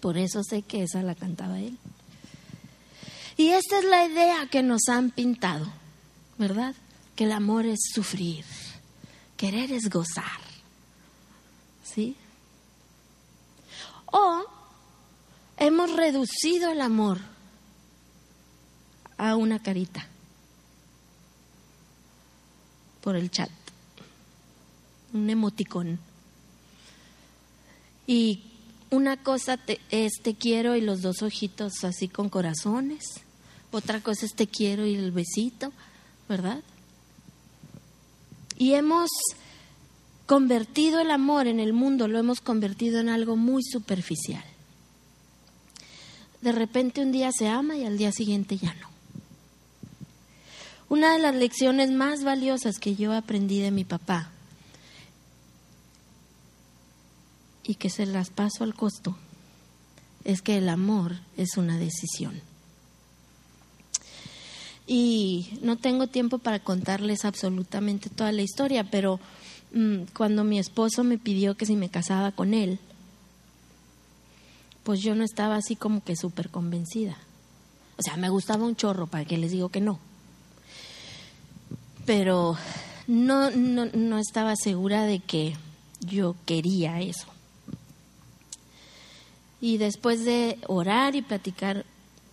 Por 0.00 0.16
eso 0.16 0.42
sé 0.42 0.62
que 0.62 0.84
esa 0.84 1.02
la 1.02 1.14
cantaba 1.14 1.60
él. 1.60 1.76
Y 3.36 3.50
esta 3.50 3.78
es 3.78 3.84
la 3.84 4.06
idea 4.06 4.46
que 4.50 4.62
nos 4.62 4.88
han 4.88 5.10
pintado, 5.10 5.70
¿verdad? 6.38 6.74
Que 7.14 7.24
el 7.24 7.32
amor 7.32 7.66
es 7.66 7.80
sufrir, 7.92 8.46
querer 9.36 9.70
es 9.70 9.90
gozar. 9.90 10.40
¿Sí? 11.84 12.16
O 14.06 14.57
hemos 15.58 15.94
reducido 15.94 16.70
el 16.70 16.80
amor 16.80 17.18
a 19.16 19.36
una 19.36 19.60
carita 19.60 20.06
por 23.02 23.16
el 23.16 23.30
chat, 23.30 23.50
un 25.12 25.28
emoticón. 25.28 25.98
Y 28.06 28.42
una 28.90 29.22
cosa 29.22 29.58
es 29.90 30.12
te 30.22 30.34
quiero 30.34 30.76
y 30.76 30.80
los 30.80 31.02
dos 31.02 31.22
ojitos 31.22 31.84
así 31.84 32.08
con 32.08 32.28
corazones, 32.28 33.04
otra 33.70 34.00
cosa 34.00 34.24
es 34.24 34.34
te 34.34 34.46
quiero 34.46 34.86
y 34.86 34.94
el 34.94 35.12
besito, 35.12 35.72
¿verdad? 36.28 36.62
Y 38.56 38.74
hemos 38.74 39.10
convertido 40.26 41.00
el 41.00 41.10
amor 41.10 41.46
en 41.46 41.60
el 41.60 41.72
mundo, 41.72 42.08
lo 42.08 42.18
hemos 42.18 42.40
convertido 42.40 43.00
en 43.00 43.08
algo 43.08 43.36
muy 43.36 43.62
superficial. 43.62 44.44
De 46.40 46.52
repente 46.52 47.02
un 47.02 47.12
día 47.12 47.30
se 47.32 47.48
ama 47.48 47.76
y 47.76 47.84
al 47.84 47.98
día 47.98 48.12
siguiente 48.12 48.56
ya 48.56 48.74
no. 48.74 48.88
Una 50.88 51.12
de 51.12 51.18
las 51.18 51.34
lecciones 51.34 51.90
más 51.90 52.24
valiosas 52.24 52.78
que 52.78 52.94
yo 52.94 53.12
aprendí 53.12 53.60
de 53.60 53.70
mi 53.70 53.84
papá 53.84 54.30
y 57.64 57.74
que 57.74 57.90
se 57.90 58.06
las 58.06 58.30
paso 58.30 58.64
al 58.64 58.74
costo 58.74 59.16
es 60.24 60.40
que 60.40 60.56
el 60.56 60.68
amor 60.68 61.16
es 61.36 61.56
una 61.56 61.76
decisión. 61.78 62.40
Y 64.86 65.58
no 65.60 65.76
tengo 65.76 66.06
tiempo 66.06 66.38
para 66.38 66.60
contarles 66.60 67.26
absolutamente 67.26 68.08
toda 68.08 68.32
la 68.32 68.40
historia, 68.40 68.84
pero 68.84 69.20
Mm, 69.72 70.04
cuando 70.16 70.44
mi 70.44 70.58
esposo 70.58 71.04
me 71.04 71.18
pidió 71.18 71.54
que 71.54 71.66
si 71.66 71.76
me 71.76 71.90
casaba 71.90 72.32
con 72.32 72.54
él, 72.54 72.78
pues 74.88 75.02
yo 75.02 75.14
no 75.14 75.22
estaba 75.22 75.56
así 75.56 75.76
como 75.76 76.02
que 76.02 76.16
súper 76.16 76.48
convencida. 76.48 77.14
O 77.98 78.02
sea, 78.02 78.16
me 78.16 78.30
gustaba 78.30 78.64
un 78.64 78.74
chorro, 78.74 79.06
para 79.06 79.26
que 79.26 79.36
les 79.36 79.50
digo 79.50 79.68
que 79.68 79.82
no. 79.82 79.98
Pero 82.06 82.56
no, 83.06 83.50
no, 83.50 83.84
no 83.84 84.18
estaba 84.18 84.56
segura 84.56 85.04
de 85.04 85.18
que 85.18 85.54
yo 86.00 86.36
quería 86.46 87.02
eso. 87.02 87.26
Y 89.60 89.76
después 89.76 90.24
de 90.24 90.58
orar 90.68 91.16
y 91.16 91.20
platicar 91.20 91.84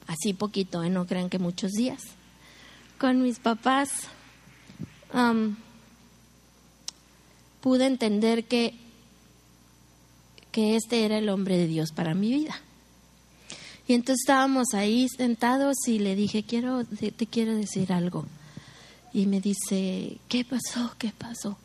así 0.07 0.31
poquito, 0.31 0.81
¿eh? 0.81 0.89
no 0.89 1.05
crean 1.07 1.29
que 1.29 1.39
muchos 1.39 1.73
días, 1.73 2.03
con 2.97 3.21
mis 3.21 3.39
papás, 3.39 3.89
pude 7.59 7.85
entender 7.85 8.45
que, 8.45 8.79
que 10.55 10.77
este 10.77 11.03
era 11.03 11.17
el 11.17 11.27
hombre 11.27 11.57
de 11.57 11.67
Dios 11.67 11.91
para 11.91 12.13
mi 12.13 12.29
vida. 12.29 12.55
Y 13.89 13.93
entonces 13.93 14.21
estábamos 14.23 14.67
ahí 14.73 15.05
sentados 15.09 15.75
y 15.85 15.99
le 15.99 16.15
dije, 16.15 16.43
quiero, 16.43 16.85
te, 16.85 17.11
quiero 17.27 17.53
decir 17.53 17.91
algo. 17.91 18.25
Y 19.11 19.25
me 19.25 19.41
dice, 19.41 20.17
¿qué 20.29 20.45
pasó? 20.45 20.95
¿Qué 20.97 21.11
pasó? 21.11 21.57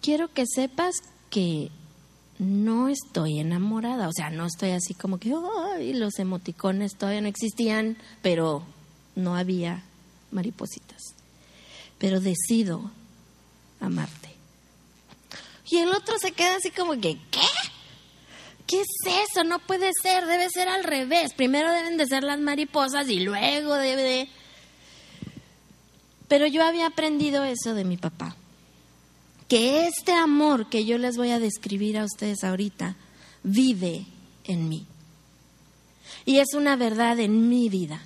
quiero 0.00 0.32
que 0.32 0.44
sepas 0.46 0.94
que 1.28 1.70
no 2.38 2.88
estoy 2.88 3.40
enamorada, 3.40 4.08
o 4.08 4.12
sea, 4.12 4.30
no 4.30 4.46
estoy 4.46 4.70
así 4.70 4.94
como 4.94 5.18
que, 5.18 5.34
ay, 5.74 5.92
los 5.92 6.20
emoticones 6.20 6.96
todavía 6.96 7.20
no 7.20 7.28
existían, 7.28 7.98
pero 8.22 8.62
no 9.16 9.34
había 9.34 9.82
maripositas. 10.30 11.02
Pero 11.98 12.20
decido 12.20 12.92
amarte. 13.80 14.25
Y 15.68 15.78
el 15.78 15.88
otro 15.90 16.18
se 16.18 16.32
queda 16.32 16.56
así 16.56 16.70
como 16.70 16.92
que, 16.92 17.18
¿qué? 17.30 17.40
¿Qué 18.66 18.80
es 18.80 19.28
eso? 19.30 19.44
No 19.44 19.58
puede 19.60 19.90
ser, 20.02 20.26
debe 20.26 20.48
ser 20.50 20.68
al 20.68 20.84
revés. 20.84 21.32
Primero 21.34 21.72
deben 21.72 21.96
de 21.96 22.06
ser 22.06 22.24
las 22.24 22.40
mariposas 22.40 23.08
y 23.08 23.20
luego 23.20 23.74
debe 23.74 24.02
de... 24.02 24.28
Pero 26.28 26.46
yo 26.46 26.64
había 26.64 26.86
aprendido 26.86 27.44
eso 27.44 27.74
de 27.74 27.84
mi 27.84 27.96
papá. 27.96 28.36
Que 29.48 29.86
este 29.86 30.12
amor 30.12 30.68
que 30.68 30.84
yo 30.84 30.98
les 30.98 31.16
voy 31.16 31.30
a 31.30 31.38
describir 31.38 31.98
a 31.98 32.04
ustedes 32.04 32.42
ahorita 32.42 32.96
vive 33.44 34.06
en 34.44 34.68
mí. 34.68 34.86
Y 36.24 36.38
es 36.38 36.54
una 36.54 36.74
verdad 36.74 37.20
en 37.20 37.48
mi 37.48 37.68
vida. 37.68 38.02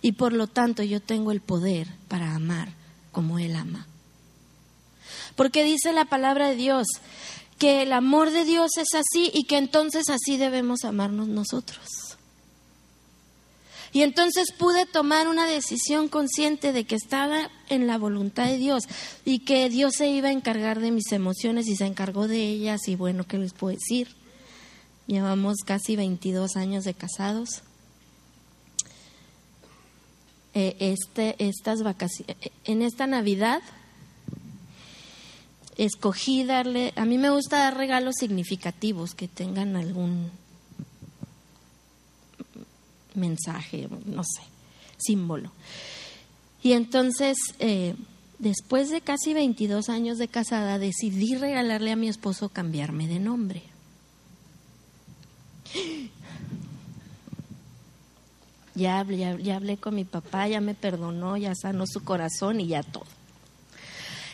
Y 0.00 0.12
por 0.12 0.32
lo 0.32 0.46
tanto 0.46 0.84
yo 0.84 1.00
tengo 1.00 1.32
el 1.32 1.40
poder 1.40 1.88
para 2.06 2.34
amar 2.34 2.68
como 3.10 3.40
Él 3.40 3.56
ama. 3.56 3.86
Porque 5.36 5.64
dice 5.64 5.92
la 5.92 6.04
palabra 6.04 6.48
de 6.48 6.56
Dios 6.56 6.86
que 7.58 7.82
el 7.82 7.92
amor 7.92 8.30
de 8.30 8.44
Dios 8.44 8.72
es 8.76 8.94
así 8.94 9.30
y 9.32 9.44
que 9.44 9.56
entonces 9.56 10.10
así 10.10 10.36
debemos 10.36 10.84
amarnos 10.84 11.28
nosotros. 11.28 12.12
Y 13.92 14.02
entonces 14.02 14.52
pude 14.56 14.86
tomar 14.86 15.28
una 15.28 15.46
decisión 15.46 16.08
consciente 16.08 16.72
de 16.72 16.84
que 16.84 16.96
estaba 16.96 17.50
en 17.68 17.86
la 17.86 17.98
voluntad 17.98 18.46
de 18.46 18.56
Dios 18.56 18.84
y 19.24 19.40
que 19.40 19.68
Dios 19.68 19.94
se 19.96 20.08
iba 20.08 20.28
a 20.28 20.32
encargar 20.32 20.80
de 20.80 20.90
mis 20.90 21.12
emociones 21.12 21.68
y 21.68 21.76
se 21.76 21.84
encargó 21.84 22.26
de 22.26 22.42
ellas 22.42 22.88
y 22.88 22.96
bueno, 22.96 23.24
¿qué 23.26 23.36
les 23.36 23.52
puedo 23.52 23.76
decir? 23.76 24.08
Llevamos 25.06 25.58
casi 25.66 25.94
22 25.94 26.56
años 26.56 26.84
de 26.84 26.94
casados. 26.94 27.62
Eh, 30.54 30.76
este, 30.80 31.36
estas 31.38 31.82
vacaciones, 31.82 32.36
en 32.64 32.82
esta 32.82 33.06
Navidad 33.06 33.62
escogí 35.76 36.44
darle, 36.44 36.92
a 36.96 37.04
mí 37.04 37.18
me 37.18 37.30
gusta 37.30 37.58
dar 37.58 37.76
regalos 37.76 38.14
significativos 38.18 39.14
que 39.14 39.28
tengan 39.28 39.76
algún 39.76 40.30
mensaje, 43.14 43.88
no 44.06 44.22
sé, 44.24 44.42
símbolo. 44.98 45.50
Y 46.62 46.72
entonces, 46.72 47.36
eh, 47.58 47.94
después 48.38 48.90
de 48.90 49.00
casi 49.00 49.34
22 49.34 49.88
años 49.88 50.18
de 50.18 50.28
casada, 50.28 50.78
decidí 50.78 51.34
regalarle 51.34 51.92
a 51.92 51.96
mi 51.96 52.08
esposo 52.08 52.48
cambiarme 52.48 53.08
de 53.08 53.18
nombre. 53.18 53.62
Ya, 58.74 59.04
ya, 59.04 59.36
ya 59.36 59.56
hablé 59.56 59.76
con 59.76 59.94
mi 59.94 60.04
papá, 60.04 60.48
ya 60.48 60.60
me 60.60 60.74
perdonó, 60.74 61.36
ya 61.36 61.54
sanó 61.54 61.86
su 61.86 62.04
corazón 62.04 62.60
y 62.60 62.68
ya 62.68 62.82
todo. 62.82 63.04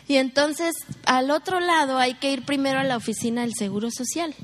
Y 0.08 0.16
entonces, 0.16 0.74
al 1.04 1.30
otro 1.30 1.60
lado 1.60 1.98
hay 1.98 2.14
que 2.14 2.32
ir 2.32 2.44
primero 2.44 2.80
a 2.80 2.84
la 2.84 2.96
oficina 2.96 3.42
del 3.42 3.54
Seguro 3.54 3.90
Social. 3.90 4.34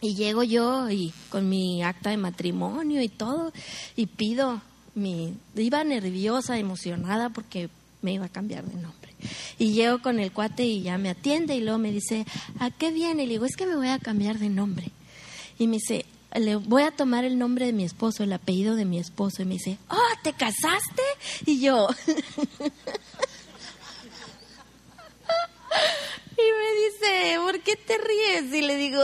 Y 0.00 0.16
llego 0.16 0.42
yo 0.42 0.90
y 0.90 1.14
con 1.30 1.48
mi 1.48 1.84
acta 1.84 2.10
de 2.10 2.16
matrimonio 2.16 3.00
y 3.00 3.08
todo 3.08 3.52
y 3.94 4.06
pido 4.06 4.60
mi 4.96 5.34
iba 5.54 5.84
nerviosa, 5.84 6.58
emocionada 6.58 7.30
porque 7.30 7.70
me 8.02 8.12
iba 8.12 8.26
a 8.26 8.28
cambiar 8.28 8.64
de 8.64 8.74
nombre. 8.82 9.14
Y 9.60 9.72
llego 9.72 10.02
con 10.02 10.18
el 10.18 10.32
cuate 10.32 10.64
y 10.64 10.82
ya 10.82 10.98
me 10.98 11.08
atiende 11.08 11.54
y 11.54 11.60
luego 11.60 11.78
me 11.78 11.92
dice, 11.92 12.26
"¿A 12.58 12.70
qué 12.72 12.90
viene?" 12.90 13.22
Y 13.22 13.26
le 13.26 13.32
digo, 13.34 13.44
"Es 13.46 13.54
que 13.54 13.66
me 13.66 13.76
voy 13.76 13.88
a 13.88 14.00
cambiar 14.00 14.40
de 14.40 14.48
nombre." 14.48 14.90
Y 15.60 15.68
me 15.68 15.76
dice, 15.76 16.04
le 16.34 16.56
voy 16.56 16.82
a 16.82 16.90
tomar 16.90 17.24
el 17.24 17.38
nombre 17.38 17.66
de 17.66 17.72
mi 17.72 17.84
esposo, 17.84 18.22
el 18.24 18.32
apellido 18.32 18.74
de 18.74 18.84
mi 18.84 18.98
esposo. 18.98 19.42
Y 19.42 19.44
me 19.44 19.54
dice, 19.54 19.78
oh, 19.88 19.96
¿te 20.22 20.32
casaste? 20.32 21.02
Y 21.46 21.60
yo, 21.60 21.88
y 26.48 26.52
me 26.52 26.82
dice, 26.84 27.36
¿por 27.40 27.60
qué 27.60 27.76
te 27.76 27.98
ríes? 27.98 28.54
Y 28.54 28.62
le 28.62 28.76
digo, 28.76 29.00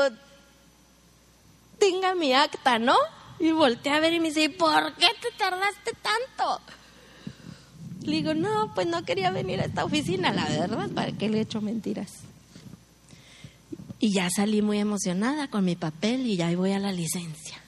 tenga 1.78 2.14
mi 2.14 2.32
acta, 2.32 2.78
¿no? 2.78 2.96
Y 3.38 3.52
volteé 3.52 3.92
a 3.92 4.00
ver 4.00 4.12
y 4.12 4.20
me 4.20 4.28
dice, 4.28 4.50
¿por 4.50 4.94
qué 4.94 5.08
te 5.20 5.30
tardaste 5.36 5.92
tanto? 6.02 6.60
Le 8.02 8.16
digo, 8.16 8.34
no, 8.34 8.72
pues 8.74 8.86
no 8.86 9.04
quería 9.04 9.30
venir 9.30 9.60
a 9.60 9.64
esta 9.64 9.84
oficina, 9.84 10.32
la 10.32 10.44
verdad, 10.48 10.88
¿para 10.90 11.12
qué 11.12 11.28
le 11.28 11.38
he 11.38 11.40
hecho 11.42 11.60
mentiras? 11.60 12.12
Y 14.00 14.12
ya 14.12 14.28
salí 14.30 14.62
muy 14.62 14.78
emocionada 14.78 15.48
con 15.48 15.64
mi 15.64 15.76
papel 15.76 16.26
y 16.26 16.36
ya 16.36 16.54
voy 16.56 16.72
a 16.72 16.78
la 16.78 16.92
licencia. 16.92 17.60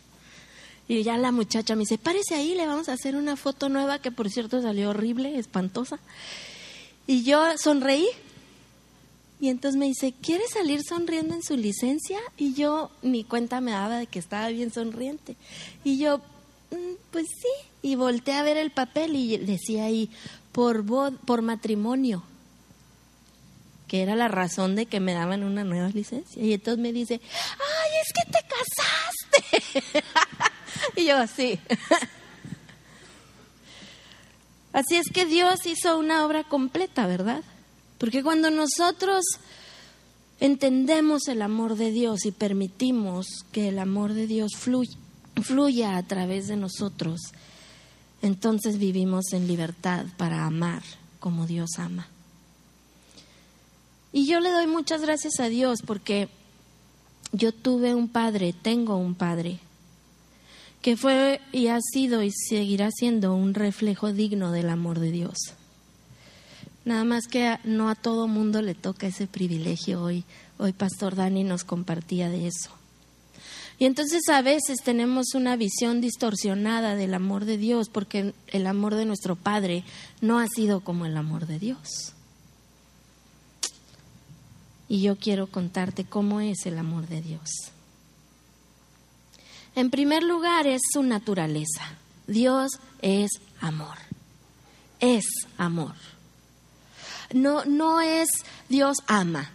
Y 0.89 1.03
ya 1.05 1.17
la 1.19 1.31
muchacha 1.31 1.77
me 1.77 1.81
dice, 1.81 1.99
párese 1.99 2.35
ahí, 2.35 2.55
le 2.55 2.67
vamos 2.67 2.89
a 2.89 2.95
hacer 2.95 3.15
una 3.15 3.37
foto 3.37 3.69
nueva 3.69 4.01
que 4.01 4.11
por 4.11 4.29
cierto 4.29 4.61
salió 4.61 4.91
horrible, 4.91 5.39
espantosa. 5.39 6.01
Y 7.07 7.23
yo 7.23 7.57
sonreí 7.59 8.09
y 9.41 9.49
entonces 9.49 9.79
me 9.79 9.87
dice, 9.87 10.13
¿quiere 10.21 10.47
salir 10.49 10.83
sonriendo 10.83 11.35
en 11.35 11.43
su 11.43 11.57
licencia? 11.57 12.19
Y 12.37 12.53
yo 12.53 12.91
ni 13.03 13.25
cuenta 13.25 13.63
me 13.63 13.71
daba 13.71 13.97
de 13.97 14.07
que 14.07 14.19
estaba 14.19 14.49
bien 14.49 14.71
sonriente. 14.71 15.35
Y 15.83 15.99
yo, 15.99 16.19
mm, 16.19 16.95
pues 17.11 17.27
sí. 17.27 17.49
Y 17.83 17.95
volteé 17.95 18.35
a 18.35 18.43
ver 18.43 18.59
el 18.59 18.71
papel 18.71 19.17
y 19.17 19.39
decía 19.39 19.85
ahí, 19.85 20.11
por, 20.53 20.85
por 21.25 21.41
matrimonio, 21.41 22.23
que 23.89 24.03
era 24.03 24.15
la 24.15 24.29
razón 24.29 24.77
de 24.77 24.85
que 24.85 25.01
me 25.01 25.15
daban 25.15 25.43
una 25.43 25.65
nueva 25.65 25.89
licencia. 25.89 26.43
Y 26.43 26.53
entonces 26.53 26.83
me 26.83 26.93
dice, 26.93 27.23
ay, 27.25 27.91
es 28.03 28.13
que 28.13 28.25
te 28.31 28.39
casaste. 29.73 30.03
y 31.01 31.07
yo, 31.07 31.27
sí. 31.27 31.59
Así 34.75 34.97
es 34.97 35.09
que 35.11 35.25
Dios 35.25 35.65
hizo 35.65 35.99
una 35.99 36.27
obra 36.27 36.45
completa, 36.45 37.07
¿verdad? 37.07 37.43
Porque 38.01 38.23
cuando 38.23 38.51
nosotros 38.51 39.23
entendemos 40.41 41.29
el 41.29 41.43
amor 41.43 41.77
de 41.77 41.93
Dios 41.93 42.25
y 42.25 42.33
permitimos 42.33 43.27
que 43.53 43.69
el 43.69 43.79
amor 43.79 44.15
de 44.15 44.27
Dios 44.27 44.53
fluya, 44.57 45.99
a 45.99 46.03
través 46.05 46.49
de 46.49 46.57
nosotros, 46.57 47.21
entonces 48.23 48.79
vivimos 48.79 49.35
en 49.35 49.47
libertad 49.47 50.07
para 50.17 50.47
amar 50.47 50.83
como 51.19 51.47
Dios 51.47 51.73
ama. 51.77 52.09
Y 54.15 54.27
yo 54.27 54.41
le 54.41 54.51
doy 54.51 54.67
muchas 54.67 55.03
gracias 55.03 55.39
a 55.39 55.51
Dios 55.51 55.81
porque 55.87 56.31
yo 57.33 57.53
tuve 57.53 57.95
un 57.95 58.09
padre, 58.09 58.55
tengo 58.55 58.97
un 58.97 59.15
padre, 59.15 59.61
que 60.81 60.97
fue 60.97 61.43
y 61.53 61.67
ha 61.67 61.79
sido 61.83 62.23
y 62.23 62.31
seguirá 62.33 62.89
siendo 62.91 63.35
un 63.35 63.53
reflejo 63.53 64.11
digno 64.15 64.53
del 64.53 64.71
amor 64.71 65.01
de 65.01 65.11
Dios. 65.11 65.37
Nada 66.91 67.05
más 67.05 67.29
que 67.29 67.57
no 67.63 67.89
a 67.89 67.95
todo 67.95 68.27
mundo 68.27 68.63
le 68.63 68.75
toca 68.75 69.07
ese 69.07 69.29
privilegio 69.29 70.03
hoy. 70.03 70.25
Hoy 70.59 70.73
Pastor 70.73 71.15
Dani 71.15 71.45
nos 71.45 71.63
compartía 71.63 72.29
de 72.29 72.49
eso. 72.49 72.73
Y 73.79 73.85
entonces 73.85 74.23
a 74.29 74.43
veces 74.43 74.79
tenemos 74.83 75.35
una 75.35 75.55
visión 75.55 76.01
distorsionada 76.01 76.97
del 76.97 77.15
amor 77.15 77.45
de 77.45 77.59
Dios 77.59 77.89
porque 77.91 78.35
el 78.49 78.67
amor 78.67 78.97
de 78.97 79.05
nuestro 79.05 79.37
Padre 79.37 79.85
no 80.21 80.41
ha 80.41 80.49
sido 80.49 80.81
como 80.81 81.07
el 81.07 81.17
amor 81.17 81.47
de 81.47 81.61
Dios. 81.61 82.13
Y 84.89 85.01
yo 85.01 85.15
quiero 85.15 85.47
contarte 85.47 86.05
cómo 86.05 86.41
es 86.41 86.67
el 86.67 86.77
amor 86.77 87.07
de 87.07 87.23
Dios. 87.23 87.51
En 89.77 89.91
primer 89.91 90.25
lugar 90.25 90.67
es 90.67 90.81
su 90.93 91.05
naturaleza. 91.05 91.95
Dios 92.27 92.73
es 93.01 93.31
amor. 93.61 93.97
Es 94.99 95.23
amor 95.57 95.95
no, 97.33 97.65
no 97.65 98.01
es 98.01 98.29
Dios 98.69 98.99
ama. 99.07 99.51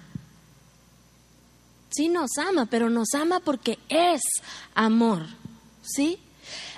Sí 1.90 2.10
nos 2.10 2.38
ama, 2.38 2.66
pero 2.66 2.90
nos 2.90 3.14
ama 3.14 3.40
porque 3.40 3.80
es 3.90 4.22
amor. 4.74 5.26
¿Sí? 5.82 6.20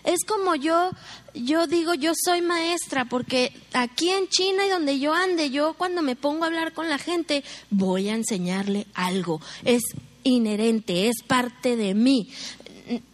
Es 0.04 0.24
como 0.26 0.56
yo, 0.56 0.92
yo 1.34 1.68
digo, 1.68 1.94
yo 1.94 2.14
soy 2.16 2.42
maestra, 2.42 3.06
porque 3.06 3.52
aquí 3.74 4.10
en 4.10 4.28
China 4.28 4.66
y 4.66 4.70
donde 4.70 5.00
yo 5.00 5.14
ande, 5.14 5.50
yo 5.50 5.74
cuando 5.74 6.02
me 6.02 6.16
pongo 6.16 6.44
a 6.44 6.48
hablar 6.48 6.74
con 6.74 6.88
la 6.88 6.98
gente, 6.98 7.44
voy 7.70 8.10
a 8.10 8.16
enseñarle 8.16 8.88
algo. 8.94 9.42
Es 9.66 9.84
inherente, 10.24 11.10
es 11.10 11.24
parte 11.26 11.76
de 11.76 11.94
mí. 11.94 12.30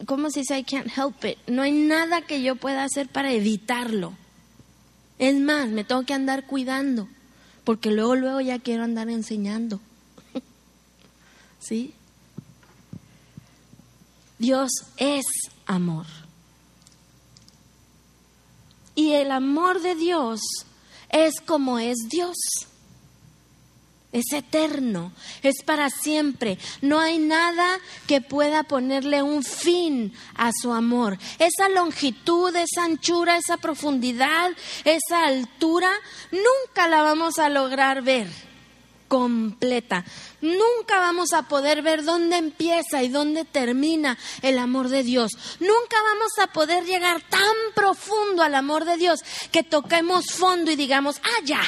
¿Cómo 0.05 0.29
se 0.29 0.41
dice? 0.41 0.59
I 0.59 0.63
can't 0.63 0.91
help 0.95 1.23
it. 1.25 1.37
No 1.47 1.63
hay 1.63 1.71
nada 1.71 2.21
que 2.21 2.41
yo 2.41 2.55
pueda 2.55 2.83
hacer 2.83 3.07
para 3.07 3.31
evitarlo. 3.31 4.13
Es 5.19 5.35
más, 5.35 5.69
me 5.69 5.83
tengo 5.83 6.03
que 6.03 6.13
andar 6.13 6.45
cuidando 6.45 7.07
porque 7.63 7.91
luego, 7.91 8.15
luego 8.15 8.41
ya 8.41 8.59
quiero 8.59 8.83
andar 8.83 9.09
enseñando. 9.09 9.79
¿Sí? 11.59 11.93
Dios 14.39 14.69
es 14.97 15.25
amor. 15.65 16.05
Y 18.95 19.13
el 19.13 19.31
amor 19.31 19.81
de 19.81 19.95
Dios 19.95 20.41
es 21.09 21.39
como 21.41 21.79
es 21.79 21.97
Dios 22.09 22.35
es 24.13 24.31
eterno, 24.31 25.11
es 25.41 25.63
para 25.65 25.89
siempre. 25.89 26.57
No 26.81 26.99
hay 26.99 27.17
nada 27.17 27.79
que 28.07 28.21
pueda 28.21 28.63
ponerle 28.63 29.21
un 29.21 29.43
fin 29.43 30.13
a 30.35 30.51
su 30.53 30.71
amor. 30.71 31.17
Esa 31.39 31.67
longitud, 31.69 32.55
esa 32.55 32.85
anchura, 32.85 33.37
esa 33.37 33.57
profundidad, 33.57 34.51
esa 34.85 35.25
altura, 35.25 35.91
nunca 36.31 36.87
la 36.87 37.01
vamos 37.01 37.39
a 37.39 37.49
lograr 37.49 38.03
ver 38.03 38.27
completa. 39.07 40.03
Nunca 40.41 40.97
vamos 40.99 41.33
a 41.33 41.43
poder 41.43 41.83
ver 41.83 42.03
dónde 42.03 42.37
empieza 42.37 43.03
y 43.03 43.09
dónde 43.09 43.45
termina 43.45 44.17
el 44.41 44.57
amor 44.57 44.89
de 44.89 45.03
Dios. 45.03 45.31
Nunca 45.59 45.97
vamos 46.03 46.31
a 46.41 46.47
poder 46.51 46.85
llegar 46.85 47.21
tan 47.29 47.55
profundo 47.75 48.41
al 48.41 48.55
amor 48.55 48.85
de 48.85 48.97
Dios 48.97 49.19
que 49.51 49.61
toquemos 49.61 50.31
fondo 50.31 50.71
y 50.71 50.75
digamos, 50.75 51.21
ah, 51.23 51.43
ya, 51.45 51.61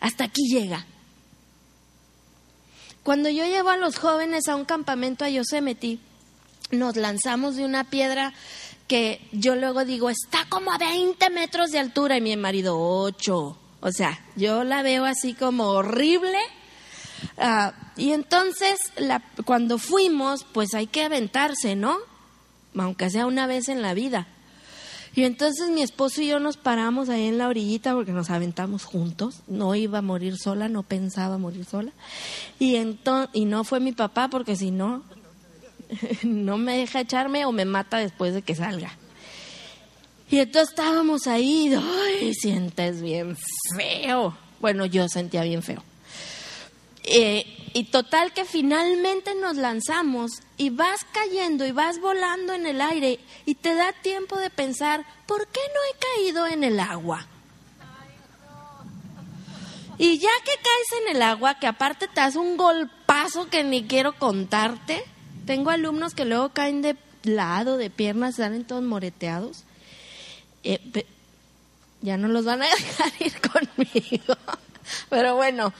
hasta 0.00 0.24
aquí 0.24 0.48
llega. 0.48 0.86
Cuando 3.06 3.28
yo 3.28 3.44
llevo 3.44 3.68
a 3.68 3.76
los 3.76 4.00
jóvenes 4.00 4.48
a 4.48 4.56
un 4.56 4.64
campamento 4.64 5.24
a 5.24 5.28
Yosemite, 5.28 6.00
nos 6.72 6.96
lanzamos 6.96 7.54
de 7.54 7.64
una 7.64 7.84
piedra 7.84 8.32
que 8.88 9.20
yo 9.30 9.54
luego 9.54 9.84
digo, 9.84 10.10
está 10.10 10.44
como 10.48 10.72
a 10.72 10.78
20 10.78 11.30
metros 11.30 11.70
de 11.70 11.78
altura 11.78 12.16
y 12.16 12.20
mi 12.20 12.36
marido 12.36 12.76
8. 12.76 13.58
O 13.78 13.92
sea, 13.92 14.18
yo 14.34 14.64
la 14.64 14.82
veo 14.82 15.04
así 15.04 15.34
como 15.34 15.68
horrible. 15.68 16.40
Ah, 17.38 17.74
y 17.96 18.10
entonces, 18.10 18.76
cuando 19.44 19.78
fuimos, 19.78 20.42
pues 20.42 20.74
hay 20.74 20.88
que 20.88 21.04
aventarse, 21.04 21.76
¿no? 21.76 21.98
Aunque 22.76 23.08
sea 23.08 23.26
una 23.26 23.46
vez 23.46 23.68
en 23.68 23.82
la 23.82 23.94
vida. 23.94 24.26
Y 25.16 25.24
entonces 25.24 25.70
mi 25.70 25.80
esposo 25.80 26.20
y 26.20 26.26
yo 26.26 26.38
nos 26.40 26.58
paramos 26.58 27.08
ahí 27.08 27.24
en 27.24 27.38
la 27.38 27.48
orillita 27.48 27.94
porque 27.94 28.12
nos 28.12 28.28
aventamos 28.28 28.84
juntos. 28.84 29.40
No 29.46 29.74
iba 29.74 29.98
a 29.98 30.02
morir 30.02 30.36
sola, 30.36 30.68
no 30.68 30.82
pensaba 30.82 31.38
morir 31.38 31.64
sola. 31.64 31.92
Y, 32.58 32.76
entonces, 32.76 33.30
y 33.32 33.46
no 33.46 33.64
fue 33.64 33.80
mi 33.80 33.92
papá 33.92 34.28
porque 34.28 34.56
si 34.56 34.70
no, 34.70 35.02
no 36.22 36.58
me 36.58 36.76
deja 36.76 37.00
echarme 37.00 37.46
o 37.46 37.52
me 37.52 37.64
mata 37.64 37.96
después 37.96 38.34
de 38.34 38.42
que 38.42 38.54
salga. 38.54 38.92
Y 40.30 40.38
entonces 40.38 40.68
estábamos 40.68 41.26
ahí, 41.26 41.72
¡ay! 41.74 42.34
Sientes 42.34 43.00
bien 43.00 43.38
feo. 43.74 44.36
Bueno, 44.60 44.84
yo 44.84 45.08
sentía 45.08 45.44
bien 45.44 45.62
feo. 45.62 45.82
Eh, 47.04 47.46
y 47.76 47.84
total 47.84 48.32
que 48.32 48.46
finalmente 48.46 49.34
nos 49.34 49.56
lanzamos 49.56 50.40
y 50.56 50.70
vas 50.70 51.04
cayendo 51.12 51.66
y 51.66 51.72
vas 51.72 52.00
volando 52.00 52.54
en 52.54 52.66
el 52.66 52.80
aire 52.80 53.20
y 53.44 53.54
te 53.54 53.74
da 53.74 53.92
tiempo 53.92 54.38
de 54.38 54.48
pensar, 54.48 55.04
¿por 55.26 55.46
qué 55.48 55.60
no 55.74 55.80
he 55.90 56.22
caído 56.22 56.46
en 56.46 56.64
el 56.64 56.80
agua? 56.80 57.26
Y 59.98 60.18
ya 60.18 60.30
que 60.42 60.52
caes 60.52 61.02
en 61.02 61.16
el 61.16 61.20
agua, 61.20 61.58
que 61.58 61.66
aparte 61.66 62.08
te 62.08 62.18
das 62.18 62.36
un 62.36 62.56
golpazo 62.56 63.50
que 63.50 63.62
ni 63.62 63.84
quiero 63.84 64.14
contarte, 64.14 65.04
tengo 65.44 65.68
alumnos 65.68 66.14
que 66.14 66.24
luego 66.24 66.48
caen 66.54 66.80
de 66.80 66.96
lado, 67.24 67.76
de 67.76 67.90
piernas, 67.90 68.36
salen 68.36 68.64
todos 68.64 68.84
moreteados. 68.84 69.64
Eh, 70.64 70.80
ya 72.00 72.16
no 72.16 72.28
los 72.28 72.46
van 72.46 72.62
a 72.62 72.68
dejar 72.74 73.12
ir 73.20 73.34
conmigo. 73.38 74.34
Pero 75.10 75.36
bueno, 75.36 75.74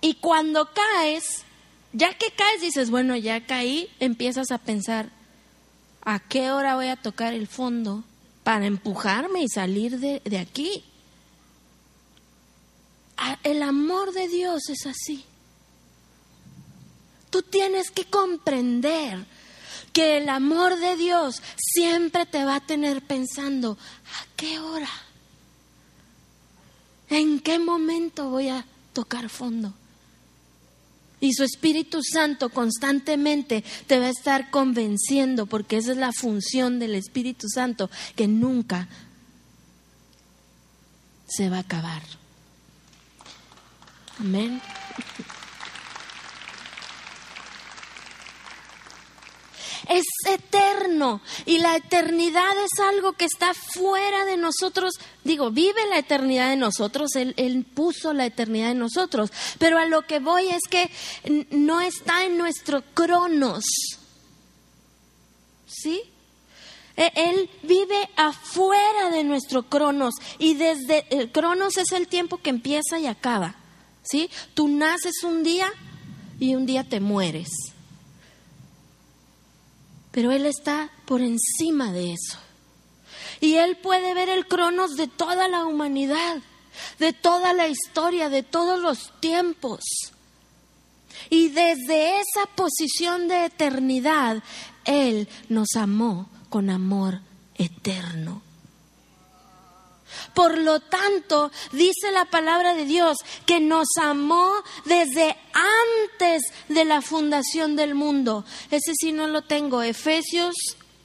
y 0.00 0.14
cuando 0.14 0.70
caes, 0.72 1.44
ya 1.92 2.16
que 2.16 2.30
caes 2.30 2.60
dices, 2.60 2.90
bueno, 2.90 3.16
ya 3.16 3.46
caí, 3.46 3.90
empiezas 4.00 4.50
a 4.50 4.58
pensar, 4.58 5.10
¿a 6.02 6.20
qué 6.20 6.50
hora 6.50 6.76
voy 6.76 6.88
a 6.88 6.96
tocar 6.96 7.34
el 7.34 7.48
fondo 7.48 8.04
para 8.44 8.66
empujarme 8.66 9.42
y 9.42 9.48
salir 9.48 9.98
de, 9.98 10.20
de 10.24 10.38
aquí? 10.38 10.84
El 13.42 13.62
amor 13.62 14.12
de 14.12 14.28
Dios 14.28 14.68
es 14.68 14.86
así. 14.86 15.24
Tú 17.30 17.42
tienes 17.42 17.90
que 17.90 18.04
comprender 18.04 19.26
que 19.92 20.18
el 20.18 20.28
amor 20.28 20.78
de 20.78 20.96
Dios 20.96 21.42
siempre 21.56 22.24
te 22.24 22.44
va 22.44 22.56
a 22.56 22.66
tener 22.66 23.02
pensando, 23.02 23.72
¿a 23.72 24.36
qué 24.36 24.60
hora? 24.60 24.90
¿En 27.10 27.40
qué 27.40 27.58
momento 27.58 28.30
voy 28.30 28.48
a 28.48 28.64
tocar 28.92 29.28
fondo? 29.28 29.72
Y 31.20 31.32
su 31.32 31.42
Espíritu 31.42 32.00
Santo 32.02 32.50
constantemente 32.50 33.64
te 33.86 33.98
va 33.98 34.06
a 34.06 34.10
estar 34.10 34.50
convenciendo, 34.50 35.46
porque 35.46 35.78
esa 35.78 35.92
es 35.92 35.98
la 35.98 36.12
función 36.12 36.78
del 36.78 36.94
Espíritu 36.94 37.48
Santo, 37.48 37.90
que 38.14 38.28
nunca 38.28 38.88
se 41.26 41.50
va 41.50 41.58
a 41.58 41.60
acabar. 41.60 42.02
Amén. 44.18 44.60
Es 49.88 50.04
eterno 50.28 51.20
y 51.46 51.58
la 51.58 51.76
eternidad 51.76 52.52
es 52.62 52.80
algo 52.80 53.12
que 53.12 53.24
está 53.24 53.54
fuera 53.54 54.24
de 54.24 54.36
nosotros. 54.36 54.94
Digo, 55.24 55.50
vive 55.50 55.86
la 55.88 55.98
eternidad 55.98 56.50
de 56.50 56.56
nosotros, 56.56 57.14
él, 57.16 57.66
puso 57.74 58.12
la 58.12 58.26
eternidad 58.26 58.70
en 58.70 58.78
nosotros, 58.78 59.30
pero 59.58 59.78
a 59.78 59.86
lo 59.86 60.02
que 60.02 60.18
voy 60.18 60.48
es 60.48 60.62
que 60.68 60.90
no 61.50 61.80
está 61.80 62.24
en 62.24 62.38
nuestro 62.38 62.82
cronos. 62.94 63.64
¿Sí? 65.66 66.02
E, 66.96 67.12
él 67.14 67.50
vive 67.62 68.08
afuera 68.16 69.10
de 69.10 69.22
nuestro 69.22 69.64
cronos 69.68 70.14
y 70.38 70.54
desde 70.54 71.06
el 71.10 71.30
cronos 71.30 71.76
es 71.76 71.92
el 71.92 72.08
tiempo 72.08 72.38
que 72.38 72.50
empieza 72.50 72.98
y 72.98 73.06
acaba. 73.06 73.54
¿Sí? 74.02 74.30
Tú 74.54 74.68
naces 74.68 75.22
un 75.22 75.42
día 75.42 75.70
y 76.40 76.54
un 76.54 76.66
día 76.66 76.84
te 76.84 77.00
mueres 77.00 77.48
pero 80.10 80.32
Él 80.32 80.46
está 80.46 80.90
por 81.04 81.20
encima 81.20 81.92
de 81.92 82.12
eso. 82.12 82.38
Y 83.40 83.54
Él 83.56 83.76
puede 83.76 84.14
ver 84.14 84.28
el 84.28 84.46
cronos 84.46 84.96
de 84.96 85.06
toda 85.06 85.48
la 85.48 85.64
humanidad, 85.64 86.38
de 86.98 87.12
toda 87.12 87.52
la 87.52 87.68
historia, 87.68 88.28
de 88.28 88.42
todos 88.42 88.80
los 88.80 89.12
tiempos. 89.20 89.80
Y 91.30 91.48
desde 91.48 92.20
esa 92.20 92.46
posición 92.54 93.28
de 93.28 93.46
eternidad, 93.46 94.42
Él 94.84 95.28
nos 95.48 95.76
amó 95.76 96.28
con 96.48 96.70
amor 96.70 97.20
eterno. 97.56 98.42
Por 100.38 100.56
lo 100.56 100.78
tanto, 100.78 101.50
dice 101.72 102.12
la 102.12 102.24
palabra 102.24 102.72
de 102.72 102.84
Dios 102.84 103.18
que 103.44 103.58
nos 103.58 103.88
amó 104.00 104.52
desde 104.84 105.36
antes 106.06 106.44
de 106.68 106.84
la 106.84 107.02
fundación 107.02 107.74
del 107.74 107.96
mundo. 107.96 108.44
Ese 108.70 108.92
sí 109.00 109.10
no 109.10 109.26
lo 109.26 109.42
tengo. 109.42 109.82
Efesios 109.82 110.54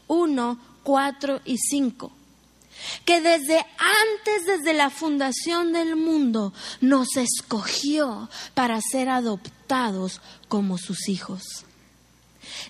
1, 0.06 0.60
4 0.84 1.42
y 1.46 1.58
5 1.58 2.12
que 3.06 3.22
desde 3.22 3.58
antes, 3.58 4.46
desde 4.46 4.74
la 4.76 4.92
fundación 4.92 5.74
del 5.74 5.96
mundo, 5.96 6.54
nos 6.80 7.18
escogió 7.18 8.30
para 8.54 8.80
ser 8.82 9.10
adoptados 9.10 10.22
como 10.48 10.78
sus 10.78 11.10
hijos. 11.10 11.66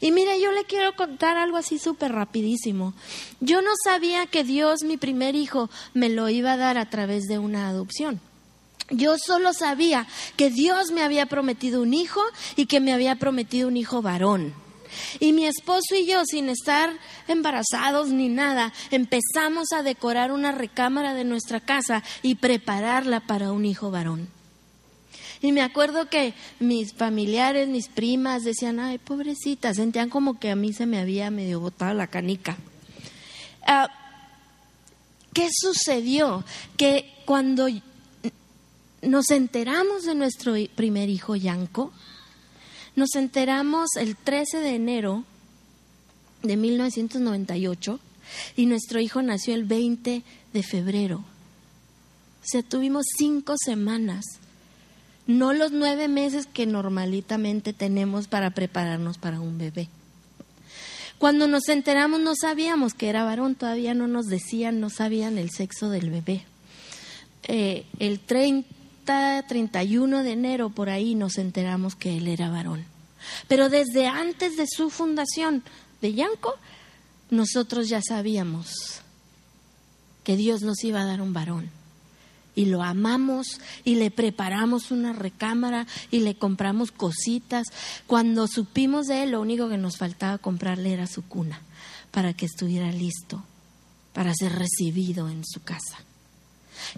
Y 0.02 0.12
mire, 0.12 0.40
yo 0.42 0.52
le 0.52 0.66
quiero 0.66 0.96
contar 0.96 1.38
algo 1.38 1.58
así 1.58 1.80
súper 1.80 2.12
rapidísimo. 2.12 2.94
Yo 3.40 3.62
no 3.62 3.72
sabía 3.84 4.26
que 4.26 4.44
Dios, 4.44 4.84
mi 4.84 4.98
primer 4.98 5.36
hijo, 5.36 5.70
me 5.94 6.10
lo 6.10 6.30
iba 6.30 6.54
a 6.54 6.58
dar 6.58 6.78
a 6.78 6.90
través 6.90 7.24
de 7.24 7.40
una 7.40 7.70
adopción. 7.70 8.20
Yo 8.90 9.16
solo 9.18 9.54
sabía 9.54 10.08
que 10.36 10.50
Dios 10.50 10.92
me 10.92 11.04
había 11.04 11.26
prometido 11.26 11.82
un 11.82 11.94
hijo 11.94 12.22
y 12.56 12.66
que 12.66 12.80
me 12.80 12.94
había 12.94 13.16
prometido 13.16 13.68
un 13.68 13.78
hijo 13.78 14.02
varón. 14.02 14.54
Y 15.20 15.34
mi 15.34 15.46
esposo 15.46 15.96
y 15.96 16.06
yo, 16.06 16.24
sin 16.26 16.50
estar 16.50 16.92
embarazados 17.28 18.10
ni 18.10 18.30
nada, 18.30 18.74
empezamos 18.92 19.72
a 19.76 19.84
decorar 19.84 20.32
una 20.32 20.52
recámara 20.52 21.14
de 21.14 21.24
nuestra 21.24 21.60
casa 21.60 22.04
y 22.22 22.36
prepararla 22.36 23.22
para 23.22 23.52
un 23.52 23.66
hijo 23.66 23.90
varón. 23.90 24.30
Y 25.44 25.52
me 25.52 25.62
acuerdo 25.62 26.08
que 26.10 26.34
mis 26.62 26.94
familiares, 26.94 27.68
mis 27.68 27.90
primas 27.90 28.46
decían, 28.46 28.80
ay, 28.80 28.98
pobrecita, 28.98 29.74
sentían 29.74 30.10
como 30.10 30.40
que 30.40 30.50
a 30.50 30.56
mí 30.56 30.72
se 30.72 30.86
me 30.86 31.00
había 31.00 31.30
medio 31.32 31.60
botado 31.60 31.94
la 31.94 32.08
canica. 32.08 32.56
Ah, 33.68 33.90
¿Qué 35.34 35.50
sucedió? 35.52 36.46
Que 36.78 37.12
cuando 37.26 37.68
nos 39.02 39.32
enteramos 39.32 40.06
de 40.06 40.16
nuestro 40.16 40.54
primer 40.76 41.10
hijo, 41.10 41.36
Yanko, 41.36 41.92
nos 42.96 43.14
enteramos 43.16 43.90
el 43.98 44.16
13 44.16 44.60
de 44.60 44.76
enero 44.76 45.26
de 46.42 46.56
1998 46.56 48.00
y 48.56 48.66
nuestro 48.66 49.02
hijo 49.02 49.22
nació 49.22 49.56
el 49.56 49.66
20 49.66 50.24
de 50.54 50.64
febrero. 50.64 51.18
O 51.18 52.46
sea, 52.46 52.64
tuvimos 52.64 53.04
cinco 53.18 53.56
semanas 53.58 54.24
no 55.26 55.54
los 55.54 55.72
nueve 55.72 56.08
meses 56.08 56.46
que 56.46 56.66
normalitamente 56.66 57.74
tenemos 57.74 58.28
para 58.28 58.52
prepararnos 58.52 59.18
para 59.18 59.40
un 59.40 59.58
bebé. 59.58 59.90
Cuando 61.18 61.48
nos 61.48 61.70
enteramos 61.70 62.20
no 62.20 62.34
sabíamos 62.36 62.94
que 62.94 63.08
era 63.08 63.24
varón, 63.24 63.56
todavía 63.56 63.94
no 63.94 64.08
nos 64.08 64.26
decían, 64.26 64.82
no 64.82 64.90
sabían 64.90 65.38
el 65.38 65.52
sexo 65.52 65.90
del 65.90 66.10
bebé. 66.10 66.46
Eh, 67.44 67.86
el 68.00 68.20
30, 68.20 69.46
31 69.48 70.24
de 70.24 70.32
enero 70.32 70.70
por 70.70 70.90
ahí 70.90 71.16
nos 71.16 71.38
enteramos 71.38 71.96
que 71.96 72.18
él 72.18 72.28
era 72.28 72.50
varón. 72.50 72.84
Pero 73.48 73.70
desde 73.70 74.08
antes 74.08 74.58
de 74.58 74.66
su 74.68 74.90
fundación 74.90 75.64
de 76.02 76.14
Yanco, 76.14 76.56
nosotros 77.30 77.88
ya 77.88 78.02
sabíamos 78.02 78.74
que 80.26 80.36
Dios 80.36 80.62
nos 80.62 80.84
iba 80.84 81.02
a 81.02 81.06
dar 81.06 81.22
un 81.22 81.32
varón 81.32 81.70
y 82.56 82.66
lo 82.66 82.84
amamos 82.84 83.60
y 83.84 83.96
le 83.96 84.12
preparamos 84.12 84.92
una 84.92 85.14
recámara 85.14 85.88
y 86.12 86.20
le 86.20 86.36
compramos 86.36 86.92
cositas. 86.92 87.68
Cuando 88.08 88.48
supimos 88.48 89.08
de 89.08 89.24
él, 89.24 89.32
lo 89.32 89.42
único 89.42 89.70
que 89.70 89.78
nos 89.78 89.98
faltaba 89.98 90.38
comprarle 90.38 90.94
era 90.94 91.08
su 91.08 91.24
cuna 91.24 91.62
para 92.12 92.34
que 92.34 92.46
estuviera 92.46 92.92
listo 92.92 93.44
para 94.14 94.34
ser 94.34 94.54
recibido 94.54 95.28
en 95.30 95.44
su 95.44 95.62
casa. 95.64 95.98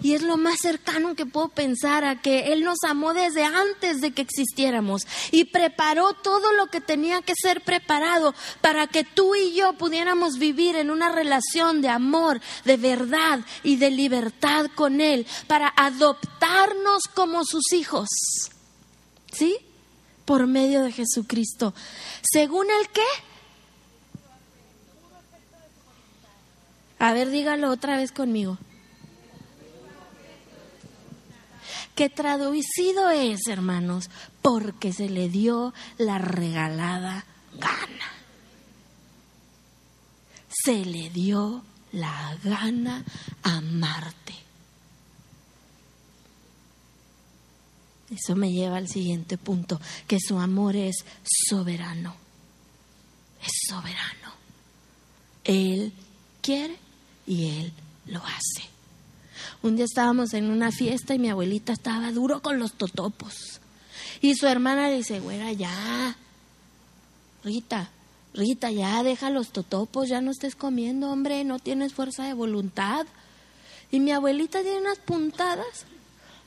Y 0.02 0.14
es 0.14 0.22
lo 0.22 0.36
más 0.36 0.58
cercano 0.60 1.14
que 1.14 1.26
puedo 1.26 1.48
pensar 1.48 2.04
a 2.04 2.20
que 2.20 2.52
Él 2.52 2.64
nos 2.64 2.78
amó 2.86 3.14
desde 3.14 3.44
antes 3.44 4.00
de 4.00 4.12
que 4.12 4.22
existiéramos 4.22 5.06
y 5.30 5.44
preparó 5.44 6.12
todo 6.14 6.52
lo 6.52 6.66
que 6.66 6.80
tenía 6.80 7.22
que 7.22 7.34
ser 7.34 7.62
preparado 7.62 8.34
para 8.60 8.86
que 8.86 9.04
tú 9.04 9.34
y 9.34 9.54
yo 9.54 9.72
pudiéramos 9.74 10.38
vivir 10.38 10.76
en 10.76 10.90
una 10.90 11.12
relación 11.12 11.82
de 11.82 11.88
amor, 11.88 12.40
de 12.64 12.76
verdad 12.76 13.40
y 13.62 13.76
de 13.76 13.90
libertad 13.90 14.66
con 14.74 15.00
Él, 15.00 15.26
para 15.46 15.72
adoptarnos 15.76 17.02
como 17.14 17.44
sus 17.44 17.72
hijos. 17.72 18.08
¿Sí? 19.32 19.56
Por 20.24 20.46
medio 20.46 20.82
de 20.82 20.92
Jesucristo. 20.92 21.74
¿Según 22.22 22.66
el 22.80 22.88
qué? 22.88 23.02
A 26.98 27.12
ver, 27.12 27.30
dígalo 27.30 27.70
otra 27.70 27.96
vez 27.96 28.10
conmigo. 28.12 28.58
Que 31.96 32.10
traducido 32.10 33.10
es, 33.10 33.40
hermanos, 33.48 34.10
porque 34.42 34.92
se 34.92 35.08
le 35.08 35.28
dio 35.30 35.72
la 35.96 36.18
regalada 36.18 37.24
gana. 37.54 38.12
Se 40.48 40.84
le 40.84 41.08
dio 41.10 41.64
la 41.92 42.36
gana 42.44 43.02
amarte. 43.42 44.34
Eso 48.10 48.36
me 48.36 48.52
lleva 48.52 48.76
al 48.76 48.88
siguiente 48.88 49.38
punto, 49.38 49.80
que 50.06 50.18
su 50.20 50.38
amor 50.38 50.76
es 50.76 50.96
soberano. 51.48 52.14
Es 53.42 53.52
soberano. 53.68 54.32
Él 55.44 55.92
quiere 56.42 56.76
y 57.26 57.48
Él 57.58 57.72
lo 58.04 58.22
hace. 58.22 58.75
Un 59.62 59.76
día 59.76 59.84
estábamos 59.84 60.34
en 60.34 60.50
una 60.50 60.72
fiesta 60.72 61.14
y 61.14 61.18
mi 61.18 61.30
abuelita 61.30 61.72
estaba 61.72 62.10
duro 62.12 62.42
con 62.42 62.58
los 62.58 62.72
totopos. 62.72 63.60
Y 64.20 64.34
su 64.34 64.46
hermana 64.46 64.90
dice, 64.90 65.20
güera, 65.20 65.52
ya, 65.52 66.16
Rita, 67.44 67.90
Rita, 68.34 68.70
ya 68.70 69.02
deja 69.02 69.30
los 69.30 69.50
totopos, 69.50 70.08
ya 70.08 70.20
no 70.20 70.30
estés 70.30 70.56
comiendo, 70.56 71.10
hombre, 71.10 71.44
no 71.44 71.58
tienes 71.58 71.94
fuerza 71.94 72.24
de 72.24 72.34
voluntad. 72.34 73.06
Y 73.90 74.00
mi 74.00 74.12
abuelita 74.12 74.62
tiene 74.62 74.80
unas 74.80 74.98
puntadas. 74.98 75.86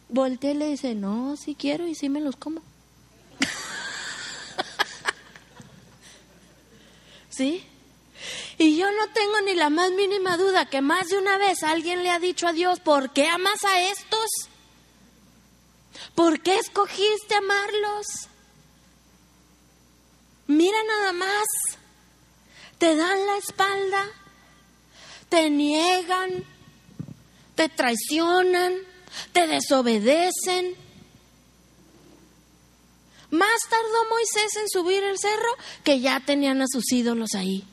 Voltea 0.09 0.51
y 0.51 0.55
le 0.55 0.69
dice, 0.69 0.95
no, 0.95 1.35
si 1.35 1.55
quiero 1.55 1.87
y 1.87 1.95
sí 1.95 2.09
me 2.09 2.21
los 2.21 2.35
como. 2.35 2.61
¿Sí? 7.29 7.63
Y 8.57 8.77
yo 8.77 8.91
no 8.91 9.07
tengo 9.13 9.41
ni 9.41 9.53
la 9.55 9.69
más 9.69 9.91
mínima 9.91 10.37
duda 10.37 10.65
que 10.65 10.81
más 10.81 11.07
de 11.07 11.17
una 11.17 11.37
vez 11.37 11.63
alguien 11.63 12.03
le 12.03 12.09
ha 12.09 12.19
dicho 12.19 12.47
a 12.47 12.53
Dios, 12.53 12.79
¿por 12.79 13.13
qué 13.13 13.27
amas 13.27 13.63
a 13.63 13.81
estos? 13.81 14.29
¿Por 16.15 16.41
qué 16.41 16.57
escogiste 16.57 17.35
amarlos? 17.35 18.05
Mira 20.47 20.77
nada 20.83 21.13
más, 21.13 21.45
te 22.77 22.95
dan 22.95 23.25
la 23.27 23.37
espalda, 23.37 24.05
te 25.29 25.49
niegan, 25.49 26.43
te 27.55 27.69
traicionan, 27.69 28.73
te 29.31 29.47
desobedecen. 29.47 30.75
Más 33.29 33.59
tardó 33.69 34.09
Moisés 34.09 34.55
en 34.55 34.69
subir 34.69 35.03
el 35.03 35.19
cerro 35.19 35.55
que 35.83 35.99
ya 35.99 36.19
tenían 36.19 36.61
a 36.61 36.67
sus 36.67 36.91
ídolos 36.91 37.35
ahí. 37.35 37.63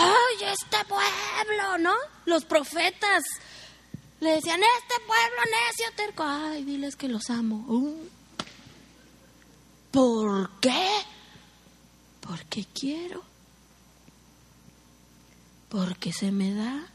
¡Ay, 0.00 0.48
este 0.52 0.76
pueblo! 0.86 1.78
¿No? 1.78 1.94
Los 2.24 2.44
profetas 2.44 3.24
le 4.20 4.30
decían, 4.30 4.60
este 4.80 4.94
pueblo 5.06 5.42
necio, 5.44 5.86
terco. 5.96 6.22
Ay, 6.24 6.64
diles 6.64 6.94
que 6.96 7.08
los 7.08 7.30
amo. 7.30 7.64
Uh. 7.68 8.08
¿Por 9.90 10.50
qué? 10.60 10.88
Porque 12.20 12.64
quiero. 12.72 13.22
Porque 15.68 16.12
se 16.12 16.30
me 16.30 16.54
da 16.54 16.86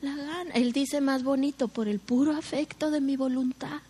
la 0.00 0.16
gana. 0.16 0.54
Él 0.54 0.72
dice 0.72 1.00
más 1.00 1.22
bonito, 1.22 1.68
por 1.68 1.86
el 1.86 2.00
puro 2.00 2.36
afecto 2.36 2.90
de 2.90 3.00
mi 3.00 3.16
voluntad. 3.16 3.80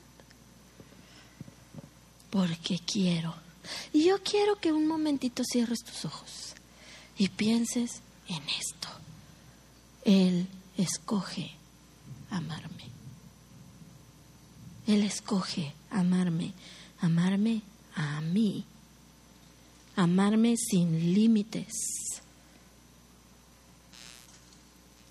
Porque 2.30 2.78
quiero. 2.78 3.34
Y 3.92 4.04
yo 4.04 4.22
quiero 4.22 4.56
que 4.56 4.72
un 4.72 4.86
momentito 4.86 5.42
cierres 5.44 5.80
tus 5.84 6.04
ojos 6.04 6.54
y 7.20 7.28
pienses 7.28 8.00
en 8.28 8.42
esto. 8.48 8.88
Él 10.06 10.46
escoge 10.78 11.50
amarme. 12.30 12.88
Él 14.86 15.02
escoge 15.02 15.74
amarme, 15.90 16.54
amarme 16.98 17.60
a 17.94 18.22
mí, 18.22 18.64
amarme 19.96 20.56
sin 20.56 21.12
límites, 21.12 21.74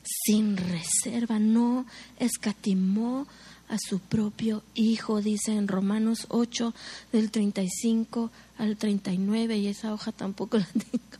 sin 0.04 0.58
reserva, 0.58 1.38
no 1.38 1.86
escatimó 2.17 3.28
a 3.67 3.78
su 3.78 4.00
propio 4.00 4.63
Hijo, 4.74 5.22
dice 5.22 5.52
en 5.52 5.67
Romanos 5.67 6.26
8 6.30 6.74
del 7.12 7.30
35 7.30 8.32
al 8.58 8.78
39, 8.78 9.58
y 9.60 9.67
esa 9.67 9.93
hoja 9.93 10.12
tampoco 10.12 10.58
la 10.58 10.65
tengo. 10.74 11.19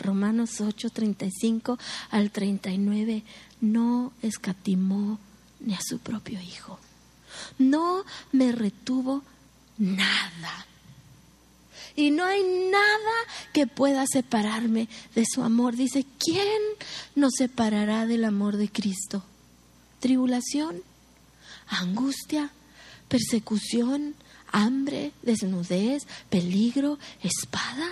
Romanos 0.00 0.60
8, 0.60 0.90
35 0.90 1.78
al 2.10 2.30
39, 2.30 3.22
no 3.60 4.12
escatimó 4.22 5.18
ni 5.60 5.74
a 5.74 5.80
su 5.80 5.98
propio 5.98 6.40
Hijo. 6.40 6.78
No 7.58 8.04
me 8.32 8.52
retuvo 8.52 9.22
nada. 9.78 10.66
Y 11.96 12.10
no 12.10 12.24
hay 12.24 12.42
nada 12.70 13.12
que 13.52 13.66
pueda 13.66 14.04
separarme 14.10 14.88
de 15.14 15.24
su 15.30 15.42
amor. 15.42 15.76
Dice, 15.76 16.06
¿quién 16.18 16.62
nos 17.14 17.32
separará 17.36 18.06
del 18.06 18.24
amor 18.24 18.56
de 18.56 18.70
Cristo? 18.70 19.24
¿Tribulación? 19.98 20.82
¿Angustia? 21.66 22.50
¿Persecución? 23.08 24.14
¿Hambre? 24.52 25.12
¿Desnudez? 25.22 26.06
¿Peligro? 26.28 26.98
¿Espada? 27.22 27.88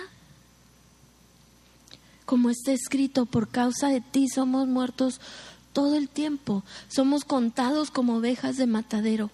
Como 2.29 2.51
está 2.51 2.73
escrito, 2.73 3.25
por 3.25 3.47
causa 3.47 3.87
de 3.87 4.01
ti 4.01 4.29
somos 4.29 4.67
muertos 4.67 5.19
todo 5.73 5.95
el 5.95 6.07
tiempo, 6.07 6.63
somos 6.87 7.25
contados 7.25 7.89
como 7.89 8.17
ovejas 8.17 8.55
de 8.55 8.67
matadero. 8.67 9.31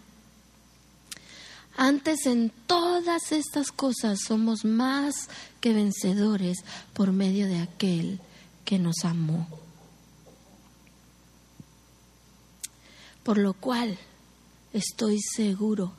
Antes 1.76 2.26
en 2.26 2.54
todas 2.68 3.34
estas 3.34 3.74
cosas 3.74 4.22
somos 4.26 4.64
más 4.64 5.28
que 5.60 5.74
vencedores 5.74 6.60
por 6.94 7.12
medio 7.12 7.48
de 7.48 7.60
aquel 7.60 8.22
que 8.64 8.80
nos 8.80 9.04
amó. 9.04 9.46
Por 13.24 13.40
lo 13.40 13.56
cual 13.56 13.98
estoy 14.72 15.20
seguro. 15.20 15.92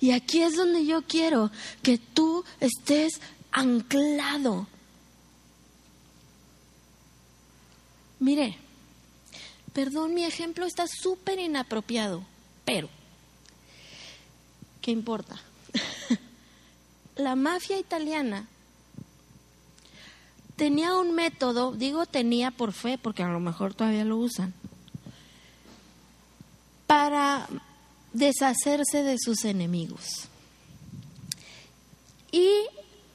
Y 0.00 0.10
aquí 0.10 0.42
es 0.42 0.56
donde 0.56 0.84
yo 0.84 1.02
quiero 1.02 1.52
que 1.84 1.98
tú 1.98 2.44
estés 2.58 3.20
anclado 3.52 4.66
Mire, 8.18 8.56
perdón, 9.72 10.14
mi 10.14 10.24
ejemplo 10.24 10.64
está 10.64 10.86
súper 10.86 11.38
inapropiado, 11.38 12.24
pero, 12.64 12.88
¿qué 14.80 14.90
importa? 14.90 15.40
La 17.16 17.36
mafia 17.36 17.78
italiana 17.78 18.46
tenía 20.56 20.96
un 20.96 21.14
método, 21.14 21.72
digo 21.72 22.06
tenía 22.06 22.50
por 22.50 22.72
fe, 22.72 22.98
porque 22.98 23.22
a 23.22 23.28
lo 23.28 23.40
mejor 23.40 23.74
todavía 23.74 24.04
lo 24.04 24.16
usan, 24.16 24.54
para 26.86 27.46
deshacerse 28.12 29.02
de 29.02 29.16
sus 29.18 29.44
enemigos. 29.44 30.28
Y 32.32 32.48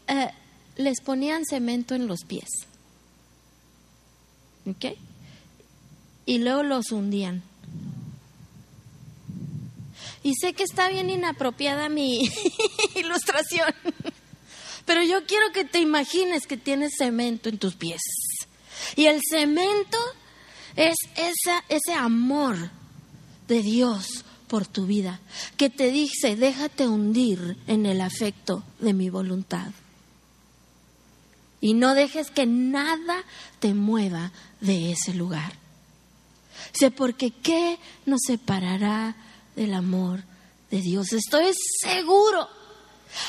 eh, 0.08 0.32
les 0.78 1.02
ponían 1.02 1.46
cemento 1.46 1.96
en 1.96 2.08
los 2.08 2.22
pies. 2.26 2.50
¿Ok? 4.66 4.98
Y 6.26 6.38
luego 6.40 6.64
los 6.64 6.92
hundían. 6.92 7.44
Y 10.24 10.36
sé 10.36 10.54
que 10.54 10.64
está 10.64 10.88
bien 10.90 11.10
inapropiada 11.10 11.90
mi 11.90 12.30
ilustración, 12.96 13.74
pero 14.86 15.04
yo 15.04 15.26
quiero 15.26 15.52
que 15.52 15.66
te 15.66 15.80
imagines 15.80 16.46
que 16.46 16.58
tienes 16.58 16.94
cemento 16.98 17.50
en 17.50 17.58
tus 17.58 17.76
pies. 17.76 18.02
Y 18.96 19.06
el 19.06 19.20
cemento 19.28 19.98
Es 20.76 20.96
ese 21.16 21.94
amor 21.94 22.70
de 23.48 23.62
Dios 23.62 24.24
por 24.48 24.66
tu 24.66 24.86
vida 24.86 25.20
que 25.58 25.70
te 25.70 25.92
dice, 25.92 26.36
déjate 26.36 26.88
hundir 26.88 27.58
en 27.68 27.86
el 27.86 28.02
afecto 28.02 28.64
de 28.80 28.94
mi 28.94 29.10
voluntad. 29.10 29.72
Y 31.62 31.76
no 31.76 31.94
dejes 31.94 32.32
que 32.32 32.46
nada 32.46 33.24
te 33.60 33.74
mueva 33.74 34.32
de 34.60 34.92
ese 34.92 35.14
lugar. 35.14 35.54
Sé 36.74 36.92
porque 36.92 37.32
¿qué 37.32 37.80
nos 38.06 38.22
separará 38.26 39.16
del 39.56 39.74
amor 39.74 40.24
de 40.72 40.82
Dios? 40.82 41.14
Estoy 41.14 41.52
seguro 41.82 42.48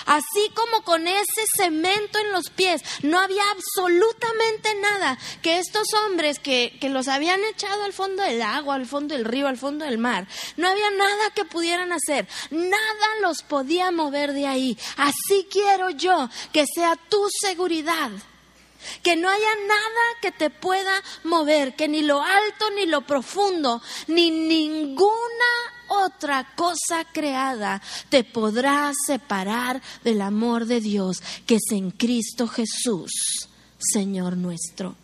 Así 0.06 0.50
como 0.54 0.82
con 0.82 1.06
ese 1.06 1.44
cemento 1.56 2.18
en 2.18 2.32
los 2.32 2.50
pies, 2.50 2.82
no 3.02 3.18
había 3.18 3.42
absolutamente 3.50 4.74
nada 4.76 5.18
que 5.42 5.58
estos 5.58 5.86
hombres 5.94 6.38
que, 6.38 6.76
que, 6.80 6.88
los 6.88 7.08
habían 7.08 7.42
echado 7.44 7.84
al 7.84 7.92
fondo 7.92 8.22
del 8.22 8.42
agua, 8.42 8.74
al 8.74 8.86
fondo 8.86 9.14
del 9.14 9.24
río, 9.24 9.48
al 9.48 9.56
fondo 9.56 9.84
del 9.84 9.98
mar, 9.98 10.26
no 10.56 10.68
había 10.68 10.90
nada 10.90 11.30
que 11.34 11.44
pudieran 11.44 11.92
hacer, 11.92 12.28
nada 12.50 13.06
los 13.20 13.42
podía 13.42 13.90
mover 13.90 14.32
de 14.32 14.46
ahí. 14.46 14.78
Así 14.96 15.46
quiero 15.50 15.90
yo 15.90 16.28
que 16.52 16.64
sea 16.74 16.96
tu 17.08 17.28
seguridad. 17.40 18.10
Que 19.02 19.16
no 19.16 19.28
haya 19.28 19.54
nada 19.66 20.20
que 20.20 20.32
te 20.32 20.50
pueda 20.50 20.92
mover, 21.24 21.74
que 21.76 21.88
ni 21.88 22.02
lo 22.02 22.22
alto, 22.22 22.70
ni 22.76 22.86
lo 22.86 23.02
profundo, 23.02 23.82
ni 24.06 24.30
ninguna 24.30 25.12
otra 25.88 26.54
cosa 26.56 27.04
creada 27.12 27.82
te 28.08 28.24
podrá 28.24 28.92
separar 29.06 29.82
del 30.04 30.22
amor 30.22 30.66
de 30.66 30.80
Dios 30.80 31.22
que 31.46 31.56
es 31.56 31.72
en 31.72 31.90
Cristo 31.90 32.48
Jesús, 32.48 33.10
Señor 33.78 34.36
nuestro. 34.36 34.94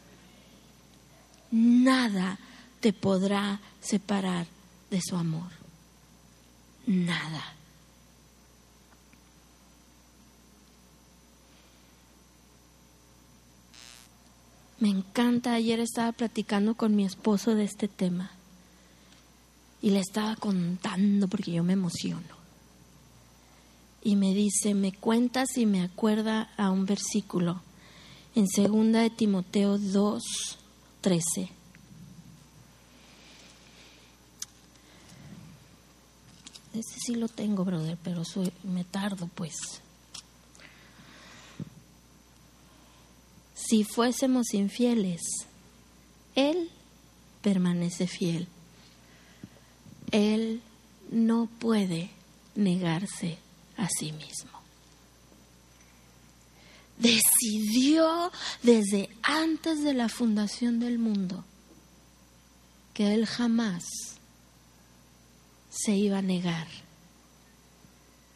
Nada 1.50 2.38
te 2.80 2.92
podrá 2.92 3.60
separar 3.80 4.46
de 4.90 5.00
su 5.02 5.16
amor. 5.16 5.50
Nada. 6.86 7.57
Me 14.80 14.88
encanta, 14.88 15.54
ayer 15.54 15.80
estaba 15.80 16.12
platicando 16.12 16.74
con 16.74 16.94
mi 16.94 17.04
esposo 17.04 17.56
de 17.56 17.64
este 17.64 17.88
tema 17.88 18.30
y 19.82 19.90
le 19.90 19.98
estaba 19.98 20.36
contando 20.36 21.26
porque 21.26 21.52
yo 21.52 21.64
me 21.64 21.72
emociono. 21.72 22.38
Y 24.02 24.14
me 24.14 24.32
dice, 24.34 24.74
me 24.74 24.92
cuentas 24.92 25.56
y 25.56 25.66
me 25.66 25.82
acuerda 25.82 26.50
a 26.56 26.70
un 26.70 26.86
versículo 26.86 27.60
en 28.36 28.46
segunda 28.46 29.00
de 29.00 29.10
Timoteo 29.10 29.78
2, 29.78 30.22
13. 31.00 31.50
Ese 36.74 37.00
sí 37.04 37.16
lo 37.16 37.26
tengo, 37.26 37.64
brother, 37.64 37.98
pero 38.04 38.22
me 38.62 38.84
tardo, 38.84 39.28
pues. 39.34 39.56
Si 43.68 43.84
fuésemos 43.84 44.54
infieles, 44.54 45.20
Él 46.34 46.70
permanece 47.42 48.06
fiel 48.06 48.48
él 50.10 50.62
no 51.10 51.46
puede 51.58 52.10
negarse 52.54 53.38
a 53.76 53.88
sí 53.88 54.12
mismo. 54.12 54.50
Decidió 56.98 58.32
desde 58.62 59.08
antes 59.22 59.84
de 59.84 59.94
la 59.94 60.08
fundación 60.08 60.80
del 60.80 60.98
mundo 60.98 61.44
que 62.94 63.14
Él 63.14 63.26
jamás 63.26 63.84
se 65.70 65.94
iba 65.94 66.18
a 66.18 66.22
negar 66.22 66.66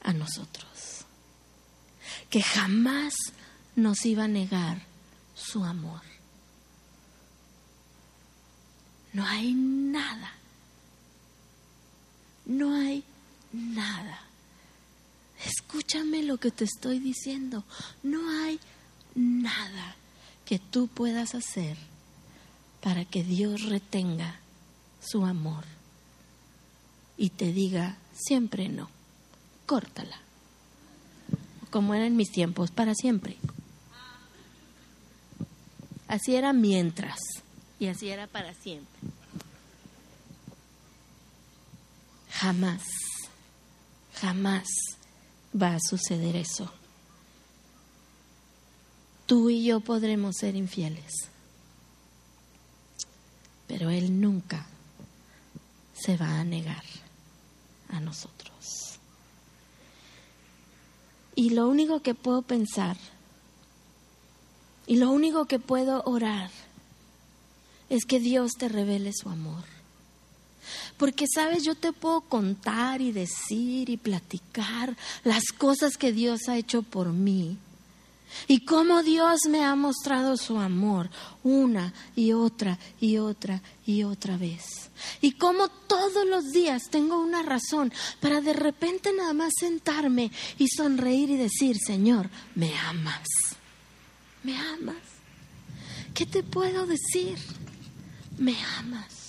a 0.03 0.13
nosotros, 0.13 1.05
que 2.31 2.43
jamás 2.43 3.15
nos 3.75 4.05
iba 4.07 4.25
a 4.25 4.29
negar 4.29 4.83
su 5.53 5.65
amor. 5.65 6.01
No 9.13 9.27
hay 9.27 9.53
nada 9.53 10.33
no 12.47 12.75
hay 12.75 13.05
nada. 13.53 14.21
Escúchame 15.45 16.23
lo 16.23 16.39
que 16.39 16.51
te 16.51 16.65
estoy 16.65 16.99
diciendo. 16.99 17.65
No 18.03 18.29
hay 18.45 18.61
nada 19.15 19.97
que 20.45 20.59
tú 20.59 20.89
puedas 20.89 21.35
hacer 21.35 21.77
para 22.81 23.05
que 23.05 23.23
Dios 23.25 23.63
retenga 23.63 24.41
su 25.01 25.25
amor 25.25 25.65
y 27.17 27.31
te 27.31 27.53
diga 27.53 27.97
siempre 28.13 28.69
no. 28.69 28.89
Córtala. 29.67 30.19
Como 31.71 31.95
era 31.95 32.07
en 32.07 32.17
mis 32.17 32.31
tiempos, 32.31 32.71
para 32.71 32.95
siempre. 32.95 33.39
Así 36.13 36.37
era 36.37 36.53
mientras 36.53 37.19
y 37.79 37.87
así 37.87 38.11
era 38.11 38.27
para 38.27 38.53
siempre. 38.53 39.01
Jamás, 42.33 42.83
jamás 44.17 44.69
va 45.59 45.77
a 45.77 45.81
suceder 45.81 46.37
eso. 46.37 46.71
Tú 49.25 49.49
y 49.49 49.65
yo 49.65 49.81
podremos 49.81 50.37
ser 50.37 50.55
infieles, 50.55 51.15
pero 53.67 53.89
Él 53.89 54.21
nunca 54.21 54.67
se 55.95 56.19
va 56.19 56.41
a 56.41 56.45
negar 56.45 56.85
a 57.89 58.01
nosotros. 58.01 58.99
Y 61.35 61.51
lo 61.55 61.69
único 61.69 62.03
que 62.03 62.15
puedo 62.15 62.43
pensar 62.43 62.99
y 64.87 64.97
lo 64.97 65.11
único 65.11 65.47
que 65.47 65.59
puedo 65.59 66.03
orar 66.05 66.51
es 67.89 68.05
que 68.05 68.21
Dios 68.21 68.53
te 68.59 68.69
revele 68.69 69.13
su 69.13 69.29
amor. 69.29 69.65
Porque, 70.97 71.27
sabes, 71.33 71.65
yo 71.65 71.75
te 71.75 71.93
puedo 71.93 72.23
contar 72.23 73.01
y 73.01 73.13
decir 73.13 73.91
y 73.91 73.97
platicar 73.97 74.97
las 75.25 75.45
cosas 75.47 75.97
que 75.97 76.13
Dios 76.13 76.49
ha 76.49 76.57
hecho 76.57 76.83
por 76.83 77.13
mí. 77.13 77.59
Y 78.49 78.65
cómo 78.65 79.03
Dios 79.03 79.41
me 79.49 79.63
ha 79.63 79.75
mostrado 79.75 80.37
su 80.37 80.59
amor 80.59 81.11
una 81.43 81.93
y 82.17 82.33
otra 82.33 82.79
y 82.99 83.19
otra 83.19 83.61
y 83.85 84.05
otra 84.05 84.39
vez. 84.39 84.91
Y 85.21 85.33
cómo 85.33 85.69
todos 85.69 86.27
los 86.27 86.51
días 86.51 86.85
tengo 86.91 87.21
una 87.21 87.43
razón 87.43 87.93
para 88.21 88.41
de 88.41 88.55
repente 88.55 89.13
nada 89.13 89.35
más 89.35 89.53
sentarme 89.59 90.31
y 90.57 90.69
sonreír 90.69 91.31
y 91.31 91.37
decir, 91.37 91.77
Señor, 91.79 92.31
me 92.55 92.75
amas. 92.79 93.27
Me 94.43 94.57
amas. 94.57 94.97
¿Qué 96.15 96.27
te 96.27 96.43
puedo 96.43 96.87
decir? 96.87 97.39
Me 98.39 98.57
amas 98.79 99.23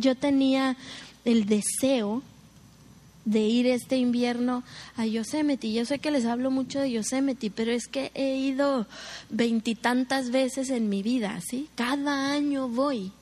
yo 0.00 0.14
tenía 0.16 0.76
el 1.24 1.46
deseo 1.46 2.22
de 3.24 3.40
ir 3.40 3.66
este 3.66 3.96
invierno 3.96 4.64
a 4.96 5.06
Yosemite. 5.06 5.72
Yo 5.72 5.84
sé 5.84 5.98
que 5.98 6.10
les 6.10 6.24
hablo 6.24 6.50
mucho 6.50 6.80
de 6.80 6.90
Yosemite, 6.90 7.50
pero 7.50 7.70
es 7.70 7.86
que 7.86 8.10
he 8.14 8.36
ido 8.36 8.86
veintitantas 9.28 10.30
veces 10.30 10.70
en 10.70 10.88
mi 10.88 11.02
vida, 11.02 11.38
¿sí? 11.46 11.68
Cada 11.74 12.32
año 12.32 12.68
voy. 12.68 13.12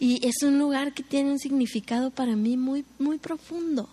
Y 0.00 0.26
es 0.26 0.42
un 0.42 0.58
lugar 0.58 0.94
que 0.94 1.04
tiene 1.04 1.30
un 1.30 1.38
significado 1.38 2.10
para 2.10 2.34
mí 2.34 2.56
muy, 2.56 2.84
muy 2.98 3.18
profundo. 3.18 3.88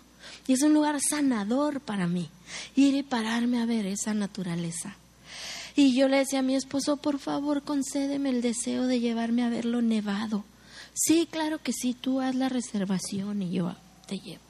Y 0.48 0.54
es 0.54 0.64
un 0.64 0.74
lugar 0.74 1.00
sanador 1.00 1.82
para 1.82 2.08
mí. 2.08 2.30
Ir 2.76 2.96
y 2.96 3.04
pararme 3.04 3.62
a 3.62 3.66
ver 3.66 3.86
esa 3.86 4.14
naturaleza. 4.14 4.96
Y 5.76 5.96
yo 5.96 6.08
le 6.08 6.18
decía 6.18 6.40
a 6.40 6.44
mi 6.44 6.56
esposo, 6.56 6.98
por 6.98 7.20
favor, 7.20 7.64
concédeme 7.64 8.30
el 8.30 8.42
deseo 8.42 8.88
de 8.88 9.00
llevarme 9.00 9.44
a 9.44 9.50
verlo 9.50 9.82
nevado 9.82 10.44
Sí, 11.02 11.28
claro 11.32 11.60
que 11.60 11.72
sí, 11.72 11.94
tú 11.94 12.20
haz 12.20 12.36
la 12.36 12.50
reservación 12.50 13.42
y 13.42 13.52
yo 13.52 13.74
te 14.08 14.20
llevo. 14.20 14.44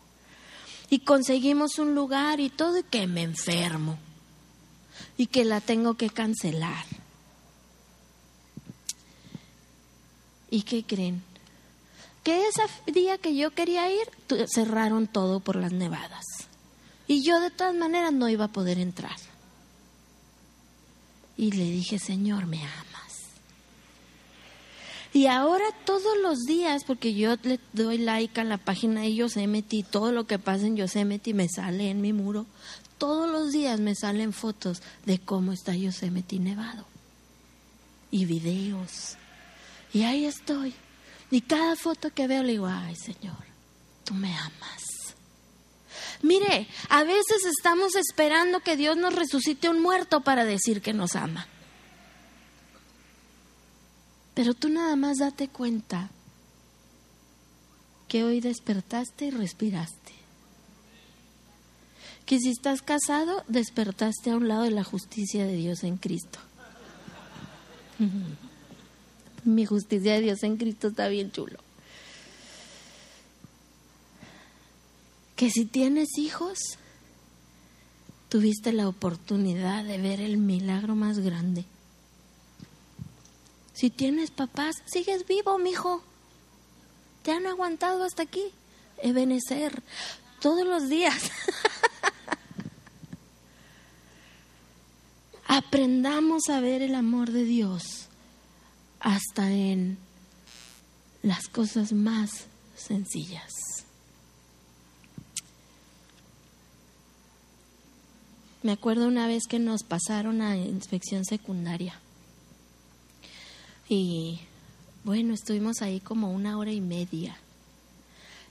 Y 0.90 1.00
conseguimos 1.00 1.78
un 1.78 1.94
lugar 1.94 2.40
y 2.40 2.50
todo 2.50 2.80
y 2.80 2.84
que 2.84 3.06
me 3.06 3.22
enfermo 3.22 4.00
y 5.16 5.28
que 5.28 5.46
la 5.46 5.62
tengo 5.62 5.94
que 5.94 6.10
cancelar. 6.10 6.86
¿Y 10.50 10.64
qué 10.64 10.84
creen? 10.84 11.22
Que 12.24 12.48
ese 12.48 12.64
día 12.92 13.20
que 13.20 13.36
yo 13.36 13.52
quería 13.52 13.92
ir, 13.92 14.10
cerraron 14.52 15.06
todo 15.08 15.40
por 15.42 15.56
las 15.56 15.72
nevadas. 15.72 16.26
Y 17.10 17.24
yo 17.24 17.42
de 17.42 17.52
todas 17.52 17.76
maneras 17.76 18.14
no 18.14 18.30
iba 18.30 18.46
a 18.46 18.54
poder 18.54 18.80
entrar. 18.80 19.18
Y 21.36 21.52
le 21.52 21.66
dije, 21.66 22.00
Señor, 22.00 22.46
me 22.46 22.64
ama. 22.64 23.00
Y 25.12 25.26
ahora 25.26 25.66
todos 25.86 26.18
los 26.22 26.46
días, 26.46 26.84
porque 26.84 27.16
yo 27.16 27.36
le 27.42 27.60
doy 27.74 27.98
like 27.98 28.40
a 28.40 28.44
la 28.44 28.58
página 28.58 29.02
de 29.02 29.16
Yosemite 29.16 29.84
todo 29.84 30.12
lo 30.12 30.28
que 30.28 30.38
pasa 30.38 30.68
en 30.68 30.78
Yosemite 30.78 31.34
me 31.34 31.50
sale 31.50 31.90
en 31.90 32.00
mi 32.02 32.14
muro, 32.14 32.46
todos 33.00 33.30
los 33.30 33.52
días 33.52 33.80
me 33.80 33.96
salen 33.96 34.34
fotos 34.34 34.84
de 35.06 35.18
cómo 35.18 35.52
está 35.52 35.76
Yosemite 35.76 36.38
nevado. 36.38 36.86
y 38.12 38.26
videos. 38.26 39.18
Y 39.94 40.04
ahí 40.04 40.26
estoy. 40.26 40.74
Y 41.32 41.42
cada 41.42 41.76
foto 41.76 42.12
que 42.12 42.28
veo 42.28 42.44
le 42.44 42.54
digo, 42.54 42.68
ay 42.68 42.96
Señor, 42.96 43.38
tú 44.04 44.14
me 44.14 44.36
amas. 44.36 44.99
Mire, 46.22 46.68
a 46.90 47.04
veces 47.04 47.46
estamos 47.46 47.96
esperando 47.96 48.60
que 48.60 48.76
Dios 48.76 48.98
nos 48.98 49.16
resucite 49.16 49.70
un 49.70 49.82
muerto 49.82 50.22
para 50.22 50.46
decir 50.46 50.82
que 50.82 50.94
nos 50.94 51.16
ama. 51.16 51.48
Pero 54.34 54.54
tú 54.54 54.70
nada 54.70 54.96
más 54.96 55.18
date 55.18 55.48
cuenta 55.48 56.10
que 58.08 58.24
hoy 58.24 58.42
despertaste 58.42 59.26
y 59.26 59.32
respiraste. 59.32 60.14
Que 62.26 62.40
si 62.40 62.50
estás 62.50 62.82
casado, 62.82 63.44
despertaste 63.48 64.32
a 64.32 64.36
un 64.36 64.48
lado 64.48 64.64
de 64.64 64.72
la 64.72 64.84
justicia 64.84 65.46
de 65.46 65.56
Dios 65.56 65.84
en 65.84 65.98
Cristo. 65.98 66.40
Mi 69.46 69.66
justicia 69.66 70.14
de 70.14 70.22
Dios 70.22 70.44
en 70.44 70.58
Cristo 70.58 70.90
está 70.90 71.08
bien 71.08 71.32
chulo. 71.32 71.60
Que 75.40 75.50
si 75.50 75.64
tienes 75.64 76.18
hijos, 76.18 76.60
tuviste 78.28 78.74
la 78.74 78.90
oportunidad 78.90 79.86
de 79.86 79.98
ver 79.98 80.20
el 80.20 80.36
milagro 80.38 80.96
más 80.96 81.20
grande. 81.20 81.64
Si 83.72 83.90
tienes 83.90 84.32
papás, 84.32 84.76
sigues 84.86 85.26
vivo, 85.26 85.58
mijo. 85.58 86.04
Te 87.24 87.32
han 87.32 87.48
aguantado 87.48 88.04
hasta 88.04 88.24
aquí. 88.24 88.52
Ebenecer 89.02 89.82
todos 90.42 90.68
los 90.68 90.90
días. 90.90 91.16
Aprendamos 95.48 96.50
a 96.50 96.60
ver 96.60 96.82
el 96.82 96.96
amor 96.96 97.32
de 97.32 97.46
Dios 97.46 98.10
hasta 99.00 99.50
en 99.50 100.00
las 101.22 101.48
cosas 101.48 101.94
más 101.94 102.30
sencillas. 102.76 103.69
Me 108.62 108.74
acuerdo 108.74 109.08
una 109.08 109.28
vez 109.28 109.44
que 109.48 109.58
nos 109.58 109.84
pasaron 109.84 110.42
a 110.42 110.58
inspección 110.58 111.24
secundaria. 111.24 112.00
Y 113.88 114.42
bueno, 115.04 115.34
estuvimos 115.34 115.82
ahí 115.82 116.02
como 116.02 116.32
una 116.32 116.58
hora 116.58 116.72
y 116.72 116.82
media. 116.82 117.38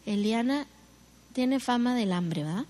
Eliana 0.07 0.67
tiene 1.35 1.61
fama 1.61 1.95
del 1.95 2.13
hambre, 2.13 2.43
¿verdad? 2.43 2.65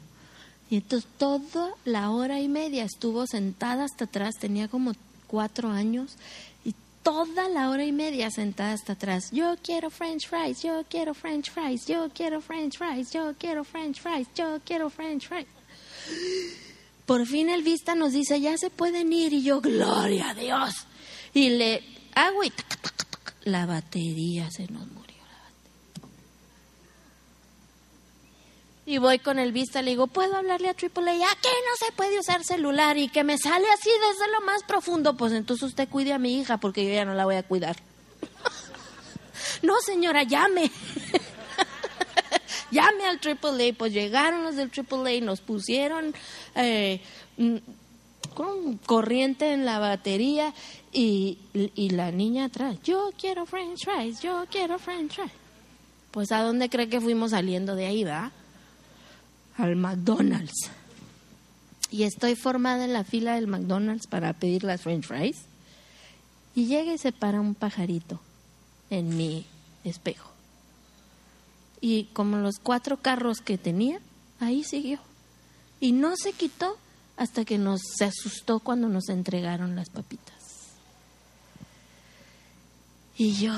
Y 0.69 0.77
entonces 0.77 1.09
toda 1.17 1.73
la 1.85 2.11
hora 2.11 2.41
y 2.41 2.49
media 2.49 2.85
estuvo 2.85 3.27
sentada 3.27 3.85
hasta 3.85 4.05
atrás, 4.07 4.35
tenía 4.39 4.69
como 4.69 4.93
cuatro 5.29 5.71
años, 5.71 6.17
y 6.65 6.75
toda 7.03 7.49
la 7.49 7.71
hora 7.71 7.85
y 7.85 7.93
media 7.93 8.31
sentada 8.31 8.73
hasta 8.73 8.95
atrás. 8.95 9.31
Yo 9.31 9.57
quiero 9.63 9.89
French 9.91 10.29
fries, 10.29 10.63
yo 10.63 10.85
quiero 10.91 11.15
French 11.15 11.51
fries, 11.51 11.87
yo 11.87 12.11
quiero 12.13 12.41
French 12.41 12.77
fries, 12.77 13.13
yo 13.13 13.33
quiero 13.39 13.65
French 13.65 14.01
fries, 14.01 14.27
yo 14.35 14.59
quiero 14.65 14.91
French 14.91 15.29
fries. 15.29 15.47
Por 17.09 17.27
fin 17.27 17.49
el 17.49 17.63
vista 17.63 17.95
nos 17.95 18.13
dice, 18.13 18.39
ya 18.39 18.59
se 18.59 18.69
pueden 18.69 19.15
ir, 19.15 19.33
y 19.33 19.43
yo, 19.43 19.63
gloria 19.63 20.29
a 20.29 20.35
Dios. 20.35 20.75
Y 21.33 21.49
le 21.49 21.83
hago 22.15 22.45
y 22.45 22.53
la 23.45 23.65
batería 23.65 24.51
se 24.51 24.67
nos 24.67 24.87
murió. 24.89 25.17
Y 28.85 28.99
voy 28.99 29.21
con 29.21 29.39
el 29.39 29.53
vista, 29.53 29.81
le 29.81 29.93
digo, 29.93 30.07
¿puedo 30.07 30.37
hablarle 30.37 30.69
a 30.69 30.73
AAA? 30.73 31.31
Aquí 31.31 31.49
no 31.49 31.87
se 31.87 31.93
puede 31.97 32.21
usar 32.21 32.45
celular 32.45 32.99
y 32.99 33.09
que 33.09 33.25
me 33.25 33.39
sale 33.39 33.67
así 33.71 33.89
desde 33.89 34.31
lo 34.31 34.43
más 34.43 34.63
profundo. 34.65 35.17
Pues 35.17 35.33
entonces 35.33 35.67
usted 35.67 35.89
cuide 35.89 36.13
a 36.13 36.19
mi 36.19 36.39
hija 36.39 36.59
porque 36.59 36.85
yo 36.85 36.93
ya 36.93 37.07
no 37.07 37.15
la 37.15 37.25
voy 37.25 37.37
a 37.37 37.43
cuidar. 37.43 37.77
no, 39.63 39.81
señora, 39.81 40.25
llame. 40.25 40.71
Llame 42.71 43.05
al 43.07 43.19
AAA. 43.19 43.75
Pues 43.77 43.93
llegaron 43.93 44.45
los 44.45 44.57
del 44.57 44.71
AAA, 44.71 45.21
nos 45.23 45.41
pusieron 45.41 46.15
eh, 46.55 47.01
mm, 47.37 47.57
con 48.35 48.79
corriente 48.79 49.53
en 49.53 49.65
la 49.65 49.79
batería 49.79 50.55
y, 50.93 51.39
y 51.53 51.91
la 51.91 52.11
niña 52.11 52.47
atrás, 52.47 52.77
yo 52.83 53.11
quiero 53.19 53.47
french 53.47 53.85
fries, 53.85 54.21
yo 54.21 54.45
quiero 54.51 54.79
french 54.79 55.15
fries. 55.15 55.33
Pues 56.11 56.33
a 56.33 56.43
dónde 56.43 56.71
cree 56.71 56.89
que 56.89 57.01
fuimos 57.01 57.33
saliendo 57.33 57.75
de 57.75 57.87
ahí, 57.87 58.05
va? 58.05 58.33
Al 59.57 59.77
McDonald's. 59.77 60.71
Y 61.91 62.05
estoy 62.05 62.35
formada 62.35 62.85
en 62.85 62.93
la 62.93 63.05
fila 63.05 63.35
del 63.35 63.47
McDonald's 63.47 64.07
para 64.07 64.33
pedir 64.33 64.65
las 64.65 64.83
french 64.83 65.07
fries. 65.07 65.37
Y 66.55 66.67
llega 66.67 66.93
y 66.93 66.99
se 66.99 67.13
para 67.13 67.41
un 67.41 67.55
pajarito 67.55 68.21
en 68.91 69.17
mi 69.17 69.47
espejo. 69.85 70.28
Y 71.81 72.05
como 72.07 72.39
los 72.39 72.59
cuatro 72.59 72.97
carros 72.99 73.41
que 73.41 73.59
tenía, 73.59 74.01
ahí 74.41 74.65
siguió. 74.65 74.99
Y 75.81 75.93
no 75.93 76.15
se 76.17 76.33
quitó 76.33 76.77
hasta 77.17 77.45
que 77.45 77.59
nos 77.59 77.81
se 77.97 78.05
asustó 78.05 78.61
cuando 78.61 78.89
nos 78.89 79.09
entregaron 79.09 79.77
las 79.77 79.91
papitas. 79.91 80.35
Y 83.17 83.35
yo 83.35 83.53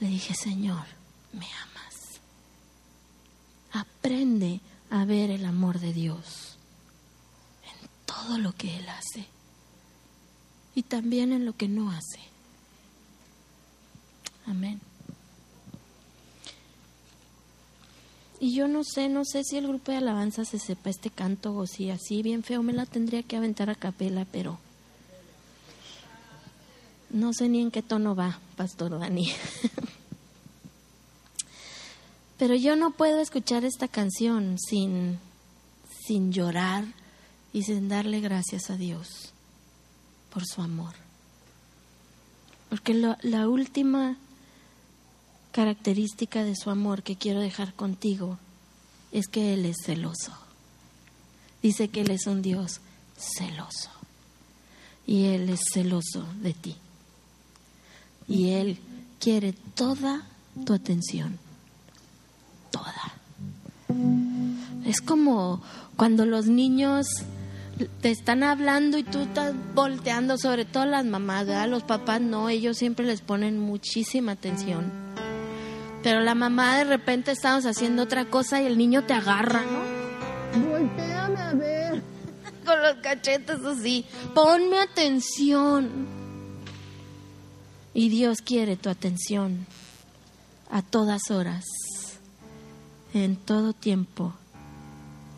le 0.00 0.08
dije, 0.08 0.34
Señor, 0.34 0.84
me 1.32 1.46
amas. 1.46 2.20
Aprende 3.72 4.60
a 4.90 5.04
ver 5.04 5.30
el 5.30 5.46
amor 5.46 5.78
de 5.80 5.92
Dios 5.92 6.56
en 7.64 7.88
todo 8.04 8.38
lo 8.38 8.52
que 8.52 8.76
Él 8.76 8.88
hace 8.88 9.26
y 10.74 10.82
también 10.82 11.32
en 11.32 11.46
lo 11.46 11.56
que 11.56 11.68
no 11.68 11.90
hace. 11.90 12.20
Amén. 14.46 14.80
Y 18.40 18.54
yo 18.54 18.68
no 18.68 18.84
sé, 18.84 19.10
no 19.10 19.26
sé 19.26 19.44
si 19.44 19.58
el 19.58 19.68
grupo 19.68 19.92
de 19.92 19.98
alabanza 19.98 20.46
se 20.46 20.58
sepa 20.58 20.88
este 20.88 21.10
canto 21.10 21.54
o 21.54 21.66
si 21.66 21.90
así 21.90 22.22
bien 22.22 22.42
feo 22.42 22.62
me 22.62 22.72
la 22.72 22.86
tendría 22.86 23.22
que 23.22 23.36
aventar 23.36 23.68
a 23.68 23.74
capela, 23.74 24.26
pero 24.32 24.58
no 27.10 27.34
sé 27.34 27.50
ni 27.50 27.60
en 27.60 27.70
qué 27.70 27.82
tono 27.82 28.16
va, 28.16 28.40
Pastor 28.56 28.98
Dani. 28.98 29.30
Pero 32.38 32.54
yo 32.54 32.74
no 32.74 32.92
puedo 32.92 33.20
escuchar 33.20 33.66
esta 33.66 33.86
canción 33.86 34.58
sin, 34.58 35.18
sin 36.06 36.32
llorar 36.32 36.84
y 37.52 37.64
sin 37.64 37.90
darle 37.90 38.20
gracias 38.20 38.70
a 38.70 38.78
Dios 38.78 39.34
por 40.32 40.46
su 40.46 40.62
amor. 40.62 40.94
Porque 42.70 42.94
la 42.94 43.46
última 43.46 44.16
característica 45.52 46.44
de 46.44 46.56
su 46.56 46.70
amor 46.70 47.02
que 47.02 47.16
quiero 47.16 47.40
dejar 47.40 47.74
contigo 47.74 48.38
es 49.12 49.26
que 49.26 49.54
Él 49.54 49.66
es 49.66 49.76
celoso. 49.84 50.32
Dice 51.62 51.88
que 51.88 52.02
Él 52.02 52.10
es 52.10 52.26
un 52.26 52.42
Dios 52.42 52.80
celoso. 53.16 53.90
Y 55.06 55.26
Él 55.26 55.48
es 55.50 55.60
celoso 55.72 56.24
de 56.40 56.54
ti 56.54 56.76
y 58.30 58.50
Él 58.50 58.78
quiere 59.18 59.52
toda 59.74 60.22
tu 60.64 60.72
atención. 60.72 61.38
Toda. 62.70 62.94
Es 64.86 65.00
como 65.00 65.60
cuando 65.96 66.24
los 66.24 66.46
niños 66.46 67.06
te 68.00 68.10
están 68.10 68.44
hablando 68.44 68.98
y 68.98 69.02
tú 69.02 69.18
estás 69.18 69.52
volteando, 69.74 70.38
sobre 70.38 70.64
todo 70.64 70.86
las 70.86 71.04
mamás, 71.04 71.46
Los 71.68 71.82
papás 71.82 72.20
no, 72.20 72.48
ellos 72.48 72.78
siempre 72.78 73.04
les 73.04 73.20
ponen 73.20 73.58
muchísima 73.58 74.32
atención. 74.32 75.09
Pero 76.02 76.20
la 76.20 76.34
mamá 76.34 76.78
de 76.78 76.84
repente 76.84 77.32
estamos 77.32 77.66
haciendo 77.66 78.02
otra 78.02 78.24
cosa 78.26 78.62
y 78.62 78.66
el 78.66 78.78
niño 78.78 79.04
te 79.04 79.12
agarra, 79.12 79.62
¿no? 79.62 80.70
Volteame 80.70 81.40
a 81.40 81.52
ver. 81.52 82.02
Con 82.64 82.80
los 82.80 82.94
cachetes 83.02 83.60
así. 83.64 84.06
Ponme 84.34 84.78
atención. 84.78 86.06
Y 87.92 88.08
Dios 88.08 88.38
quiere 88.40 88.76
tu 88.76 88.88
atención 88.88 89.66
a 90.70 90.82
todas 90.82 91.30
horas, 91.30 91.64
en 93.12 93.36
todo 93.36 93.72
tiempo 93.72 94.32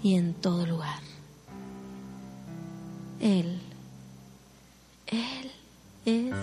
y 0.03 0.17
en 0.17 0.35
todo 0.35 0.67
lugar. 0.67 1.01
Él, 3.21 3.59
Él 5.07 5.51
es, 6.05 6.35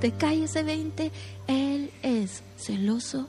de 0.00 0.12
calle 0.12 0.46
20, 0.62 1.10
Él 1.48 1.90
es 2.02 2.42
celoso 2.56 3.28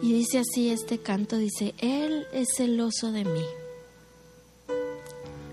Y 0.00 0.12
dice 0.12 0.38
así 0.38 0.70
este 0.70 0.98
canto, 0.98 1.36
dice, 1.36 1.74
Él 1.78 2.26
es 2.32 2.48
celoso 2.56 3.12
de 3.12 3.24
mí. 3.24 3.44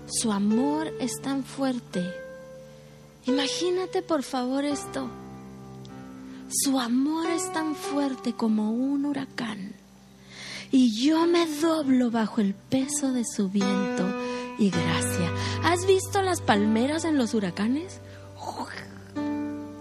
Su 0.06 0.32
amor 0.32 0.92
es 1.00 1.20
tan 1.20 1.44
fuerte. 1.44 2.02
Imagínate 3.26 4.02
por 4.02 4.22
favor 4.22 4.64
esto. 4.64 5.10
Su 6.48 6.78
amor 6.78 7.26
es 7.26 7.52
tan 7.52 7.74
fuerte 7.74 8.32
como 8.32 8.70
un 8.70 9.04
huracán 9.04 9.74
y 10.70 11.04
yo 11.04 11.26
me 11.26 11.46
doblo 11.46 12.10
bajo 12.10 12.40
el 12.40 12.54
peso 12.54 13.12
de 13.12 13.24
su 13.24 13.48
viento 13.48 14.25
y 14.58 14.70
gracia. 14.70 15.32
¿Has 15.62 15.86
visto 15.86 16.22
las 16.22 16.40
palmeras 16.40 17.04
en 17.04 17.18
los 17.18 17.34
huracanes? 17.34 18.00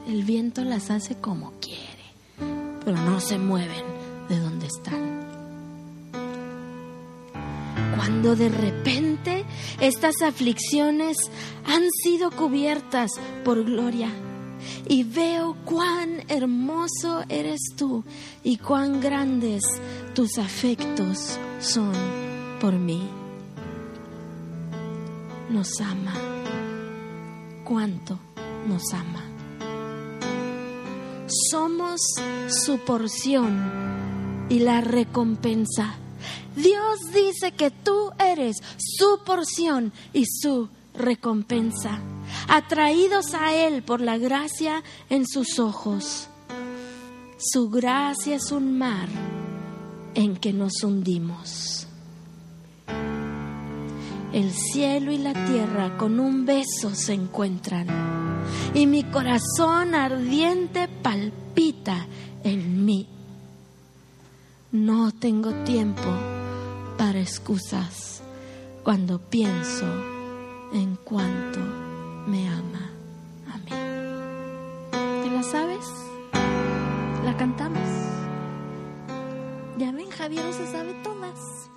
El 0.07 0.23
viento 0.23 0.63
las 0.63 0.91
hace 0.91 1.15
como 1.15 1.53
quiere, 1.59 1.81
pero 2.85 2.95
no 2.95 3.19
se 3.19 3.37
mueven 3.37 3.83
de 4.29 4.39
donde 4.39 4.67
están. 4.67 5.25
Cuando 7.97 8.35
de 8.35 8.49
repente 8.49 9.45
estas 9.81 10.21
aflicciones 10.21 11.17
han 11.65 11.83
sido 12.03 12.29
cubiertas 12.31 13.11
por 13.43 13.63
gloria 13.63 14.09
y 14.87 15.03
veo 15.03 15.57
cuán 15.65 16.23
hermoso 16.27 17.23
eres 17.27 17.61
tú 17.75 18.03
y 18.43 18.57
cuán 18.57 19.01
grandes 19.01 19.63
tus 20.13 20.37
afectos 20.37 21.39
son 21.59 21.93
por 22.61 22.73
mí. 22.73 23.24
Nos 25.55 25.79
ama. 25.79 26.13
¿Cuánto 27.63 28.19
nos 28.67 28.93
ama? 28.93 29.23
Somos 31.49 32.01
su 32.49 32.77
porción 32.79 33.71
y 34.49 34.59
la 34.59 34.81
recompensa. 34.81 35.95
Dios 36.57 36.99
dice 37.13 37.53
que 37.53 37.71
tú 37.71 38.11
eres 38.19 38.57
su 38.77 39.23
porción 39.25 39.93
y 40.11 40.25
su 40.25 40.67
recompensa 40.93 42.01
atraídos 42.49 43.33
a 43.33 43.55
Él 43.55 43.81
por 43.81 44.01
la 44.01 44.17
gracia 44.17 44.83
en 45.09 45.25
sus 45.25 45.57
ojos. 45.59 46.27
Su 47.37 47.69
gracia 47.69 48.35
es 48.35 48.51
un 48.51 48.77
mar 48.77 49.07
en 50.15 50.35
que 50.35 50.51
nos 50.51 50.83
hundimos. 50.83 51.74
El 54.35 54.51
cielo 54.51 55.13
y 55.13 55.17
la 55.17 55.31
tierra 55.31 55.95
con 55.95 56.19
un 56.19 56.45
beso 56.45 56.93
se 56.93 57.13
encuentran 57.13 57.87
y 58.73 58.85
mi 58.85 59.05
corazón 59.05 59.95
ardiente 59.95 60.89
palpita 60.89 62.05
en 62.43 62.83
mí. 62.83 63.07
No 64.73 65.13
tengo 65.13 65.53
tiempo 65.63 66.13
para 66.97 67.21
excusas 67.21 68.21
cuando 68.83 69.19
pienso 69.19 69.85
en 70.73 70.97
cuanto 70.97 71.61
me 72.27 72.49
ama 72.49 72.91
a 73.53 73.57
mí. 73.59 75.23
¿Te 75.23 75.31
la 75.33 75.43
sabes? 75.43 75.85
La 77.23 77.37
cantamos. 77.37 77.87
Ya 79.77 79.93
ven, 79.93 80.09
Javier 80.09 80.51
se 80.51 80.69
sabe 80.69 80.93
todas. 81.05 81.69